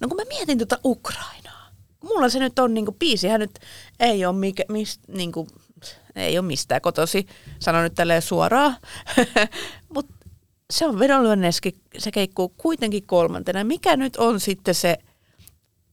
No 0.00 0.08
kun 0.08 0.16
mä 0.16 0.24
mietin 0.28 0.58
tuota 0.58 0.78
Ukrainaa. 0.84 1.68
Mulla 2.02 2.28
se 2.28 2.38
nyt 2.38 2.58
on, 2.58 2.74
niinku, 2.74 2.92
biisihän 2.92 3.40
nyt 3.40 3.58
ei 4.00 4.26
ole, 4.26 4.36
mikä, 4.36 4.62
mist, 4.68 5.00
niinku, 5.08 5.48
ei 6.16 6.38
ole 6.38 6.46
mistään 6.46 6.80
kotosi, 6.80 7.26
sanon 7.58 7.82
nyt 7.82 7.94
tälleen 7.94 8.22
suoraan. 8.22 8.76
Mutta 9.94 10.14
se 10.70 10.86
on 10.86 10.98
vedonlyönneski, 10.98 11.74
se 11.98 12.10
keikkuu 12.10 12.48
kuitenkin 12.48 13.06
kolmantena. 13.06 13.64
Mikä 13.64 13.96
nyt 13.96 14.16
on 14.16 14.40
sitten 14.40 14.74
se, 14.74 14.98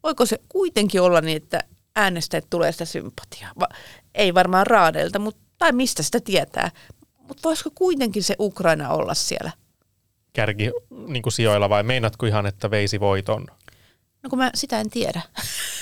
voiko 0.03 0.25
se 0.25 0.39
kuitenkin 0.49 1.01
olla 1.01 1.21
niin, 1.21 1.37
että 1.37 1.59
äänestäjät 1.95 2.45
tulee 2.49 2.71
sitä 2.71 2.85
sympatiaa? 2.85 3.51
Va, 3.59 3.67
ei 4.15 4.33
varmaan 4.33 4.67
raadeilta, 4.67 5.19
mutta, 5.19 5.41
tai 5.57 5.71
mistä 5.71 6.03
sitä 6.03 6.19
tietää. 6.19 6.71
Mutta 7.31 7.43
voisiko 7.43 7.69
kuitenkin 7.75 8.23
se 8.23 8.35
Ukraina 8.39 8.89
olla 8.89 9.13
siellä? 9.13 9.51
Kärki 10.33 10.71
niin 11.07 11.23
kuin 11.23 11.33
sijoilla 11.33 11.69
vai 11.69 11.83
meinatko 11.83 12.25
ihan, 12.25 12.45
että 12.45 12.71
veisi 12.71 12.99
voiton? 12.99 13.47
No 14.23 14.29
kun 14.29 14.39
mä 14.39 14.51
sitä 14.55 14.79
en 14.79 14.89
tiedä. 14.89 15.21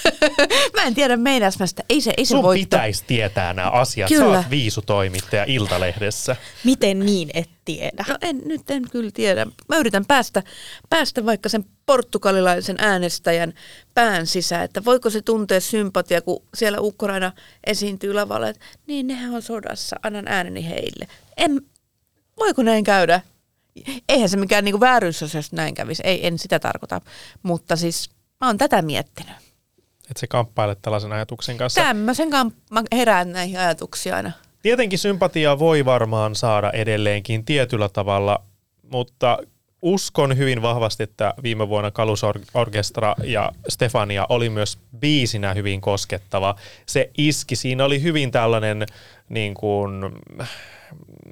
mä 0.76 0.84
en 0.84 0.96
tiedä 0.96 1.18
meinas 1.18 1.60
mä 1.60 1.68
sitä. 1.68 1.84
Ei 1.90 2.02
se, 2.02 2.14
ei 2.18 2.26
se 2.26 2.30
Sun 2.30 2.44
voitto. 2.44 2.64
pitäisi 2.64 3.04
tietää 3.08 3.54
nämä 3.54 3.70
asiat. 3.70 4.10
Sä 4.10 4.16
Kyllä. 4.16 4.38
oot 4.38 4.50
viisutoimittaja 4.50 5.44
Iltalehdessä. 5.48 6.36
Miten 6.64 7.00
niin, 7.00 7.30
et 7.34 7.50
tiedä? 7.66 8.06
No 8.08 8.18
en, 8.22 8.42
nyt 8.46 8.70
en 8.70 8.90
kyllä 8.92 9.12
tiedä. 9.14 9.46
Mä 9.70 9.78
yritän 9.78 10.06
päästä, 10.06 10.44
päästä 10.90 11.26
vaikka 11.26 11.50
sen 11.50 11.66
portugalilaisen 11.86 12.76
äänestäjän 12.80 13.54
pään 13.94 14.28
sisään, 14.28 14.64
että 14.66 14.86
voiko 14.86 15.10
se 15.10 15.22
tuntea 15.22 15.60
sympatia, 15.60 16.22
kun 16.22 16.44
siellä 16.54 16.78
Ukraina 16.82 17.32
esiintyy 17.64 18.14
lavalla, 18.14 18.50
että 18.50 18.66
niin 18.88 19.08
nehän 19.08 19.34
on 19.34 19.42
sodassa, 19.42 19.96
annan 20.04 20.28
ääneni 20.28 20.70
heille. 20.70 21.08
En, 21.38 21.62
voiko 22.40 22.64
näin 22.64 22.84
käydä? 22.84 23.22
Eihän 24.10 24.30
se 24.30 24.38
mikään 24.38 24.66
niinku 24.66 24.80
vääryys 24.80 25.22
olisi, 25.24 25.38
jos 25.38 25.52
näin 25.52 25.76
kävisi. 25.76 26.04
Ei, 26.06 26.28
en 26.28 26.40
sitä 26.40 26.60
tarkoita. 26.60 27.02
Mutta 27.44 27.76
siis 27.76 28.10
mä 28.42 28.48
oon 28.48 28.58
tätä 28.58 28.82
miettinyt. 28.82 29.36
Että 30.10 30.20
se 30.20 30.28
kamppailet 30.28 30.80
tällaisen 30.82 31.12
ajatuksen 31.12 31.58
kanssa. 31.58 31.82
Tämmöisen 31.82 32.30
kamp- 32.30 32.56
mä 32.72 32.84
herään 32.92 33.32
näihin 33.32 33.60
ajatuksiin 33.60 34.16
aina. 34.16 34.32
Tietenkin 34.62 35.00
sympatiaa 35.00 35.60
voi 35.60 35.86
varmaan 35.86 36.36
saada 36.36 36.72
edelleenkin 36.72 37.46
tietyllä 37.46 37.90
tavalla, 37.90 38.44
mutta 38.92 39.38
uskon 39.82 40.38
hyvin 40.38 40.62
vahvasti, 40.62 41.04
että 41.04 41.34
viime 41.44 41.70
vuonna 41.70 41.92
Kalus 41.92 42.24
Or- 42.24 42.40
Orkestra 42.54 43.16
ja 43.24 43.52
Stefania 43.70 44.26
oli 44.30 44.50
myös 44.50 44.78
biisinä 45.00 45.54
hyvin 45.54 45.82
koskettava. 45.82 46.56
Se 46.86 47.10
iski, 47.18 47.56
siinä 47.56 47.86
oli 47.86 48.02
hyvin 48.02 48.32
tällainen 48.32 48.86
niin 49.30 49.54
kuin, 49.54 49.92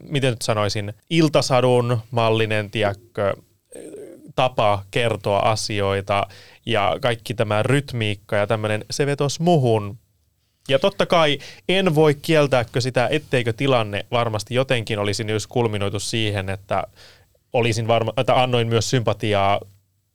miten 0.09 0.29
nyt 0.29 0.41
sanoisin, 0.41 0.93
iltasadun 1.09 2.01
mallinen, 2.11 2.71
tiedätkö, 2.71 3.33
tapa 4.37 4.83
kertoa 4.91 5.39
asioita 5.39 6.27
ja 6.65 6.97
kaikki 7.01 7.33
tämä 7.33 7.63
rytmiikka 7.63 8.35
ja 8.35 8.47
tämmöinen, 8.47 8.85
se 8.91 9.05
vetosi 9.05 9.41
muhun 9.41 9.97
ja 10.69 10.79
totta 10.79 11.05
kai 11.05 11.39
en 11.69 11.95
voi 11.95 12.15
kieltääkö 12.15 12.81
sitä, 12.81 13.07
etteikö 13.11 13.53
tilanne 13.53 14.05
varmasti 14.11 14.55
jotenkin 14.55 14.99
olisi 14.99 15.23
myös 15.23 15.47
kulminoitu 15.47 15.99
siihen, 15.99 16.49
että 16.49 16.83
olisin 17.53 17.87
varma, 17.87 18.13
että 18.17 18.41
annoin 18.41 18.67
myös 18.67 18.89
sympatiaa 18.89 19.59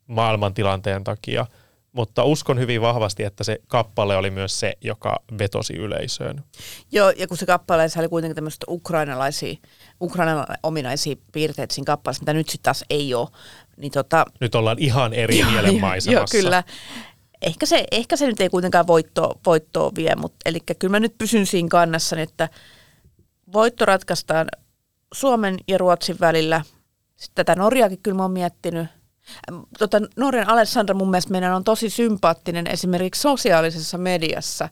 maailmantilanteen 0.07 1.05
takia. 1.05 1.47
Mutta 1.93 2.25
uskon 2.25 2.59
hyvin 2.59 2.81
vahvasti, 2.81 3.25
että 3.25 3.45
se 3.45 3.59
kappale 3.69 4.17
oli 4.17 4.31
myös 4.31 4.61
se, 4.61 4.75
joka 4.81 5.17
vetosi 5.39 5.73
yleisöön. 5.73 6.45
Joo, 6.93 7.11
ja 7.11 7.27
kun 7.27 7.37
se 7.37 7.47
kappaleessa 7.47 8.01
oli 8.01 8.09
kuitenkin 8.09 8.35
tämmöistä 8.35 8.67
ukrainalaisia, 8.69 9.57
Ukrainan 10.01 10.47
ominaisia 10.63 11.17
piirteitä 11.33 11.75
siinä 11.75 11.87
kappaleessa, 11.87 12.23
mitä 12.23 12.33
nyt 12.33 12.49
sitten 12.49 12.63
taas 12.63 12.85
ei 12.91 13.15
ole, 13.15 13.29
niin 13.77 13.93
tota, 13.93 14.27
Nyt 14.41 14.55
ollaan 14.55 14.79
ihan 14.79 15.13
eri 15.13 15.45
mielenmaisemassa. 15.51 16.37
Joo, 16.37 16.43
kyllä. 16.43 16.65
Ehkä 17.43 17.67
se, 17.67 17.85
ehkä 17.91 18.17
se 18.17 18.27
nyt 18.27 18.41
ei 18.41 18.49
kuitenkaan 18.49 18.87
voittoa, 18.87 19.39
voittoa 19.47 19.93
vie, 19.97 20.15
mutta 20.17 20.39
eli 20.45 20.59
kyllä 20.79 20.93
mä 20.93 21.01
nyt 21.01 21.19
pysyn 21.19 21.47
siinä 21.47 21.69
kannassa, 21.69 22.21
että 22.21 22.49
voitto 23.53 23.85
ratkaistaan 23.85 24.47
Suomen 25.15 25.57
ja 25.69 25.79
Ruotsin 25.79 26.17
välillä. 26.21 26.63
Sitten 27.17 27.45
tätä 27.45 27.61
Norjaakin 27.61 27.99
kyllä 28.03 28.17
mä 28.17 28.23
oon 28.23 28.31
miettinyt. 28.31 28.87
Tota, 29.79 30.01
Norjan 30.17 30.49
Alessandra 30.49 30.95
mun 30.95 31.11
mielestä 31.11 31.33
meidän 31.33 31.55
on 31.55 31.65
tosi 31.65 31.91
sympaattinen 31.91 32.67
esimerkiksi 32.67 33.21
sosiaalisessa 33.23 33.99
mediassa 33.99 34.69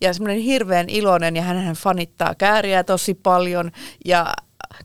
ja 0.00 0.14
semmoinen 0.14 0.42
hirveän 0.42 0.88
iloinen 0.88 1.36
ja 1.36 1.42
hän 1.42 1.74
fanittaa 1.74 2.34
kääriä 2.34 2.84
tosi 2.84 3.14
paljon 3.14 3.70
ja 4.04 4.34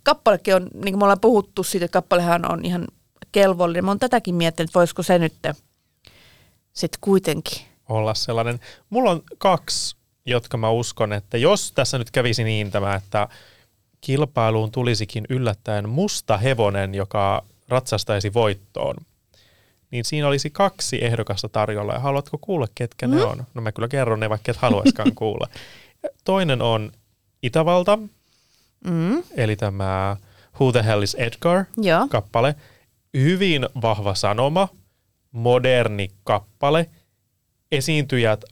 kappalekin 0.04 0.56
on, 0.56 0.68
niin 0.74 0.94
kuin 0.94 0.98
me 0.98 1.04
ollaan 1.04 1.20
puhuttu 1.20 1.64
siitä, 1.64 1.86
että 1.86 1.94
kappalehan 1.94 2.52
on 2.52 2.66
ihan 2.66 2.88
kelvollinen. 3.32 3.86
Mä 3.86 3.92
oon 3.92 4.00
tätäkin 4.00 4.36
miettinyt, 4.36 4.70
että 4.70 4.80
voisiko 4.80 5.04
se 5.04 5.20
nyt 5.20 5.34
sitten 6.74 7.00
kuitenkin. 7.02 7.62
olla 7.90 8.14
sellainen. 8.14 8.60
Mulla 8.90 9.12
on 9.12 9.22
kaksi, 9.38 9.96
jotka 10.26 10.58
mä 10.58 10.70
uskon, 10.70 11.14
että 11.14 11.38
jos 11.38 11.72
tässä 11.72 11.98
nyt 11.98 12.12
kävisi 12.12 12.44
niin 12.44 12.72
tämä, 12.72 12.96
että 12.96 13.28
kilpailuun 14.02 14.72
tulisikin 14.72 15.26
yllättäen 15.30 15.90
musta 15.90 16.38
hevonen, 16.38 16.96
joka 16.96 17.44
ratsastaisi 17.70 18.34
voittoon, 18.34 18.96
niin 19.92 20.06
siinä 20.06 20.28
olisi 20.28 20.50
kaksi 20.50 21.06
ehdokasta 21.06 21.50
tarjolla. 21.50 21.94
Ja 21.94 22.00
haluatko 22.00 22.38
kuulla, 22.42 22.68
ketkä 22.76 23.08
mm. 23.08 23.16
ne 23.16 23.24
on? 23.24 23.44
No 23.54 23.62
mä 23.62 23.72
kyllä 23.72 23.88
kerron 23.88 24.20
ne, 24.20 24.30
vaikka 24.30 24.52
et 24.52 24.58
haluaiskaan 24.58 25.16
kuulla. 25.22 25.48
Toinen 26.24 26.62
on 26.62 26.92
Itävalta, 27.44 28.00
Mm. 28.86 29.24
eli 29.38 29.56
tämä 29.56 30.18
Who 30.60 30.72
the 30.72 30.84
Hell 30.86 31.02
is 31.02 31.16
Edgar 31.16 31.66
Joo. 31.78 32.08
kappale. 32.08 32.56
Hyvin 33.14 33.70
vahva 33.82 34.16
sanoma, 34.16 34.68
moderni 35.32 36.08
kappale. 36.24 36.90
Esiintyjät 37.72 38.46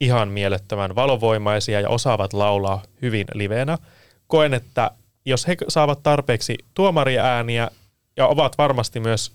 ihan 0.00 0.28
mielettömän 0.28 0.94
valovoimaisia 0.94 1.80
ja 1.80 1.88
osaavat 1.88 2.32
laulaa 2.32 2.82
hyvin 3.02 3.26
liveenä. 3.34 3.78
Koen, 4.26 4.54
että 4.54 4.90
jos 5.24 5.46
he 5.48 5.56
saavat 5.68 6.02
tarpeeksi 6.02 6.54
tuomariääniä 6.74 7.70
ja 8.16 8.26
ovat 8.26 8.58
varmasti 8.58 9.00
myös 9.00 9.32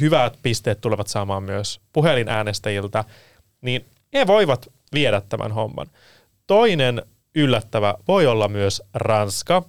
hyvät 0.00 0.38
pisteet 0.42 0.80
tulevat 0.80 1.08
saamaan 1.08 1.42
myös 1.42 1.80
puhelinäänestäjiltä, 1.92 3.04
niin 3.60 3.84
he 4.14 4.26
voivat 4.26 4.68
viedä 4.92 5.22
tämän 5.28 5.52
homman. 5.52 5.86
Toinen 6.46 7.02
yllättävä 7.34 7.94
voi 8.08 8.26
olla 8.26 8.48
myös 8.48 8.82
Ranska, 8.94 9.62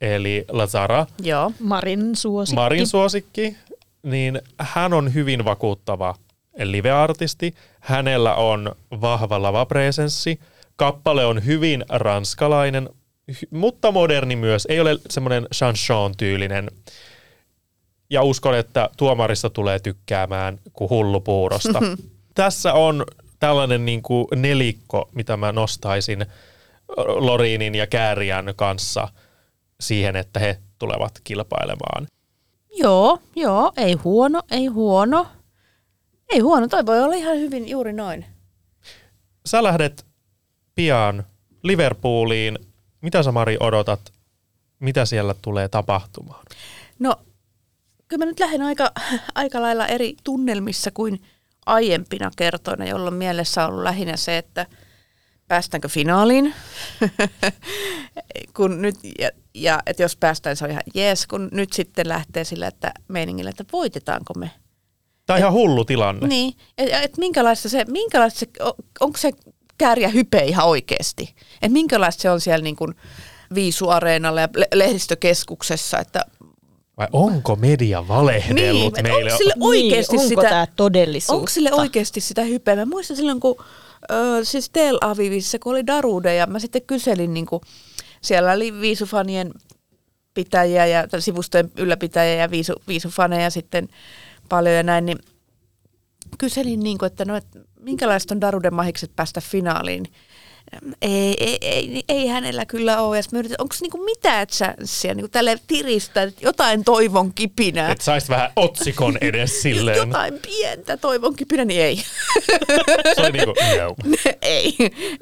eli 0.00 0.44
Lazara, 0.48 1.06
Joo. 1.22 1.52
Marin 1.60 2.16
suosikki. 2.16 2.56
Marin 2.56 2.86
suosikki, 2.86 3.56
niin 4.02 4.40
hän 4.58 4.92
on 4.92 5.14
hyvin 5.14 5.44
vakuuttava 5.44 6.14
live-artisti. 6.62 7.54
Hänellä 7.80 8.34
on 8.34 8.74
vahva 9.00 9.42
lavapresenssi. 9.42 10.40
Kappale 10.76 11.26
on 11.26 11.44
hyvin 11.44 11.84
ranskalainen, 11.88 12.88
mutta 13.50 13.92
moderni 13.92 14.36
myös. 14.36 14.66
Ei 14.70 14.80
ole 14.80 14.98
semmoinen 15.10 15.46
chanson-tyylinen. 15.54 16.70
Ja 18.10 18.22
uskon, 18.22 18.54
että 18.54 18.90
tuomarista 18.96 19.50
tulee 19.50 19.78
tykkäämään 19.78 20.60
kuin 20.72 20.90
hullupuurosta. 20.90 21.80
Tässä 22.34 22.72
on 22.72 23.04
tällainen 23.38 23.84
niin 23.84 24.02
kuin 24.02 24.26
nelikko, 24.34 25.08
mitä 25.14 25.36
mä 25.36 25.52
nostaisin. 25.52 26.26
Lorinin 27.06 27.74
ja 27.74 27.86
Kääriän 27.86 28.52
kanssa 28.56 29.08
siihen, 29.80 30.16
että 30.16 30.40
he 30.40 30.58
tulevat 30.78 31.20
kilpailemaan. 31.24 32.06
Joo, 32.76 33.18
joo, 33.36 33.72
ei 33.76 33.92
huono, 33.92 34.42
ei 34.50 34.66
huono. 34.66 35.26
Ei 36.28 36.40
huono, 36.40 36.68
toi 36.68 36.86
voi 36.86 37.02
olla 37.02 37.14
ihan 37.14 37.36
hyvin 37.36 37.68
juuri 37.68 37.92
noin. 37.92 38.26
Sä 39.46 39.62
lähdet 39.62 40.06
pian 40.74 41.24
Liverpooliin. 41.62 42.58
Mitä 43.00 43.22
sä 43.22 43.32
Mari 43.32 43.56
odotat? 43.60 44.00
Mitä 44.80 45.04
siellä 45.04 45.34
tulee 45.42 45.68
tapahtumaan? 45.68 46.44
No, 46.98 47.16
kyllä 48.08 48.24
mä 48.24 48.30
nyt 48.30 48.40
lähden 48.40 48.62
aika, 48.62 48.92
aika 49.34 49.62
lailla 49.62 49.86
eri 49.86 50.14
tunnelmissa 50.24 50.90
kuin 50.90 51.22
aiempina 51.66 52.30
kertoina, 52.36 52.84
jolloin 52.84 53.14
mielessä 53.14 53.64
on 53.64 53.70
ollut 53.70 53.84
lähinnä 53.84 54.16
se, 54.16 54.38
että 54.38 54.66
päästäänkö 55.48 55.88
finaaliin. 55.88 56.54
kun 58.56 58.82
nyt, 58.82 58.96
ja, 59.18 59.30
ja 59.54 59.82
että 59.86 60.02
jos 60.02 60.16
päästään, 60.16 60.56
se 60.56 60.64
on 60.64 60.70
ihan 60.70 60.82
jees, 60.94 61.26
kun 61.26 61.48
nyt 61.52 61.72
sitten 61.72 62.08
lähtee 62.08 62.44
sillä, 62.44 62.66
että 62.66 62.92
meiningillä, 63.08 63.50
että 63.50 63.64
voitetaanko 63.72 64.34
me. 64.34 64.50
Tämä 65.26 65.34
on 65.34 65.40
ihan 65.40 65.52
hullu 65.52 65.84
tilanne. 65.84 66.28
Niin, 66.28 66.54
että 66.78 67.00
et 67.00 67.18
minkälaista 67.18 67.68
se, 67.68 67.84
minkälaista 67.88 68.38
se, 68.38 68.46
o- 68.62 68.76
onko 69.00 69.18
se 69.18 69.30
kääriä 69.78 70.08
hype 70.08 70.38
ihan 70.38 70.66
oikeasti? 70.66 71.34
Että 71.62 71.72
minkälaista 71.72 72.22
se 72.22 72.30
on 72.30 72.40
siellä 72.40 72.62
niin 72.62 72.76
kuin 72.76 72.94
Viisu-areenalla 73.54 74.40
ja 74.40 74.48
le- 74.56 74.68
lehdistökeskuksessa, 74.74 75.98
että 75.98 76.24
Vai 76.96 77.06
onko 77.12 77.56
media 77.56 78.08
valehdellut 78.08 78.94
Niin, 78.94 79.02
meille? 79.02 79.32
onko 79.32 79.38
sille 79.38 79.54
oikeasti 79.60 80.16
niin, 80.16 80.20
onko 80.22 80.28
sitä, 80.28 80.42
tämä 80.50 80.66
todellisuutta? 80.76 81.38
onko 81.38 81.48
sille 81.48 81.72
oikeasti 81.72 82.20
sitä 82.20 82.42
hypeä? 82.42 82.76
Mä 82.76 82.84
muistan 82.86 83.16
silloin, 83.16 83.40
kun 83.40 83.56
ö, 84.10 84.44
siis 84.44 84.70
Tel 84.70 84.98
Avivissa, 85.00 85.58
kun 85.58 85.72
oli 85.72 85.86
Darude 85.86 86.34
ja 86.34 86.46
mä 86.46 86.58
sitten 86.58 86.82
kyselin, 86.82 87.34
niin 87.34 87.46
kuin, 87.46 87.60
siellä 88.20 88.52
oli 88.52 88.80
viisufanien 88.80 89.50
pitäjiä 90.34 90.86
ja 90.86 91.06
sivustojen 91.18 91.72
ylläpitäjiä 91.78 92.34
ja 92.34 92.50
viisu, 92.50 92.72
viisufaneja 92.88 93.50
sitten 93.50 93.88
paljon 94.48 94.74
ja 94.74 94.82
näin, 94.82 95.06
niin 95.06 95.18
kyselin, 96.38 96.80
niin 96.80 96.98
kuin, 96.98 97.06
että 97.06 97.24
no, 97.24 97.36
että 97.36 97.58
minkälaista 97.80 98.34
on 98.34 98.40
Daruden 98.40 98.74
mahikset 98.74 99.10
päästä 99.16 99.40
finaaliin. 99.40 100.04
Ei, 101.02 101.36
ei, 101.40 101.58
ei, 101.60 102.04
ei 102.08 102.26
hänellä 102.26 102.66
kyllä 102.66 103.02
ole. 103.02 103.16
Ja 103.16 103.22
mä 103.32 103.38
yritin, 103.38 103.60
onko 103.60 103.74
niinku 103.80 104.04
mitään, 104.04 104.46
siellä 104.84 105.14
niinku 105.14 105.28
tälle 105.28 105.58
tiristä, 105.66 106.22
että 106.22 106.44
jotain 106.44 106.84
toivon 106.84 107.32
kipinää. 107.34 107.92
Että 107.92 108.04
saisit 108.04 108.28
vähän 108.28 108.50
otsikon 108.56 109.18
edes 109.20 109.62
silleen. 109.62 109.96
Jotain 109.96 110.34
pientä 110.42 110.96
toivon 110.96 111.36
kipinä, 111.36 111.64
niin 111.64 111.82
ei. 111.82 111.96
Se 113.14 113.20
oli 113.20 113.32
niinku, 113.32 113.54
no. 114.04 114.16
ei, 114.42 114.76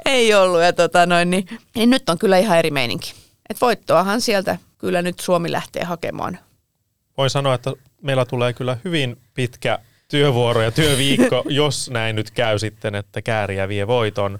ei 0.04 0.34
ollut. 0.34 0.62
Ja 0.62 0.72
tota 0.72 1.06
noin, 1.06 1.30
niin, 1.30 1.46
niin 1.74 1.90
nyt 1.90 2.08
on 2.08 2.18
kyllä 2.18 2.38
ihan 2.38 2.58
eri 2.58 2.70
meininki. 2.70 3.14
Et 3.50 3.60
voittoahan 3.60 4.20
sieltä 4.20 4.58
kyllä 4.78 5.02
nyt 5.02 5.20
Suomi 5.20 5.52
lähtee 5.52 5.84
hakemaan. 5.84 6.38
Voin 7.16 7.30
sanoa, 7.30 7.54
että 7.54 7.72
meillä 8.02 8.24
tulee 8.24 8.52
kyllä 8.52 8.76
hyvin 8.84 9.16
pitkä 9.34 9.78
työvuoro 10.08 10.62
ja 10.62 10.70
työviikko, 10.70 11.44
jos 11.60 11.90
näin 11.90 12.16
nyt 12.16 12.30
käy 12.30 12.58
sitten, 12.58 12.94
että 12.94 13.22
kääriä 13.22 13.68
vie 13.68 13.86
voiton. 13.86 14.38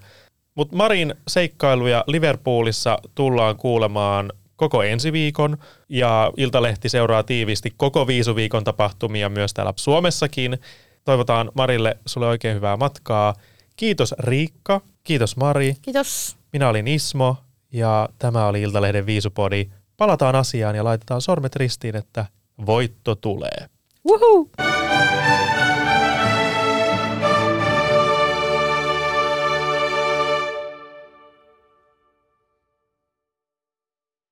Mutta 0.55 0.77
Marin 0.77 1.15
seikkailuja 1.29 2.05
Liverpoolissa 2.07 2.99
tullaan 3.15 3.57
kuulemaan 3.57 4.33
koko 4.57 4.83
ensi 4.83 5.13
viikon 5.13 5.59
ja 5.89 6.33
Iltalehti 6.37 6.89
seuraa 6.89 7.23
tiiviisti 7.23 7.75
koko 7.77 8.07
viisuviikon 8.07 8.65
tapahtumia 8.65 9.29
myös 9.29 9.55
täällä 9.55 9.73
Suomessakin. 9.77 10.59
Toivotaan 11.05 11.51
Marille 11.55 11.97
sulle 12.07 12.27
oikein 12.27 12.57
hyvää 12.57 12.77
matkaa. 12.77 13.35
Kiitos 13.77 14.15
Riikka, 14.19 14.81
kiitos 15.05 15.37
Mari, 15.37 15.77
Kiitos. 15.83 16.37
minä 16.53 16.69
olin 16.69 16.89
Ismo 16.89 17.37
ja 17.73 18.09
tämä 18.19 18.47
oli 18.47 18.63
Iltalehden 18.63 19.07
viisupodi. 19.07 19.67
Palataan 19.97 20.35
asiaan 20.35 20.77
ja 20.77 20.85
laitetaan 20.85 21.21
sormet 21.23 21.57
ristiin, 21.57 21.97
että 21.97 22.27
voitto 22.67 23.15
tulee. 23.15 23.69
Woohoo! 24.09 24.49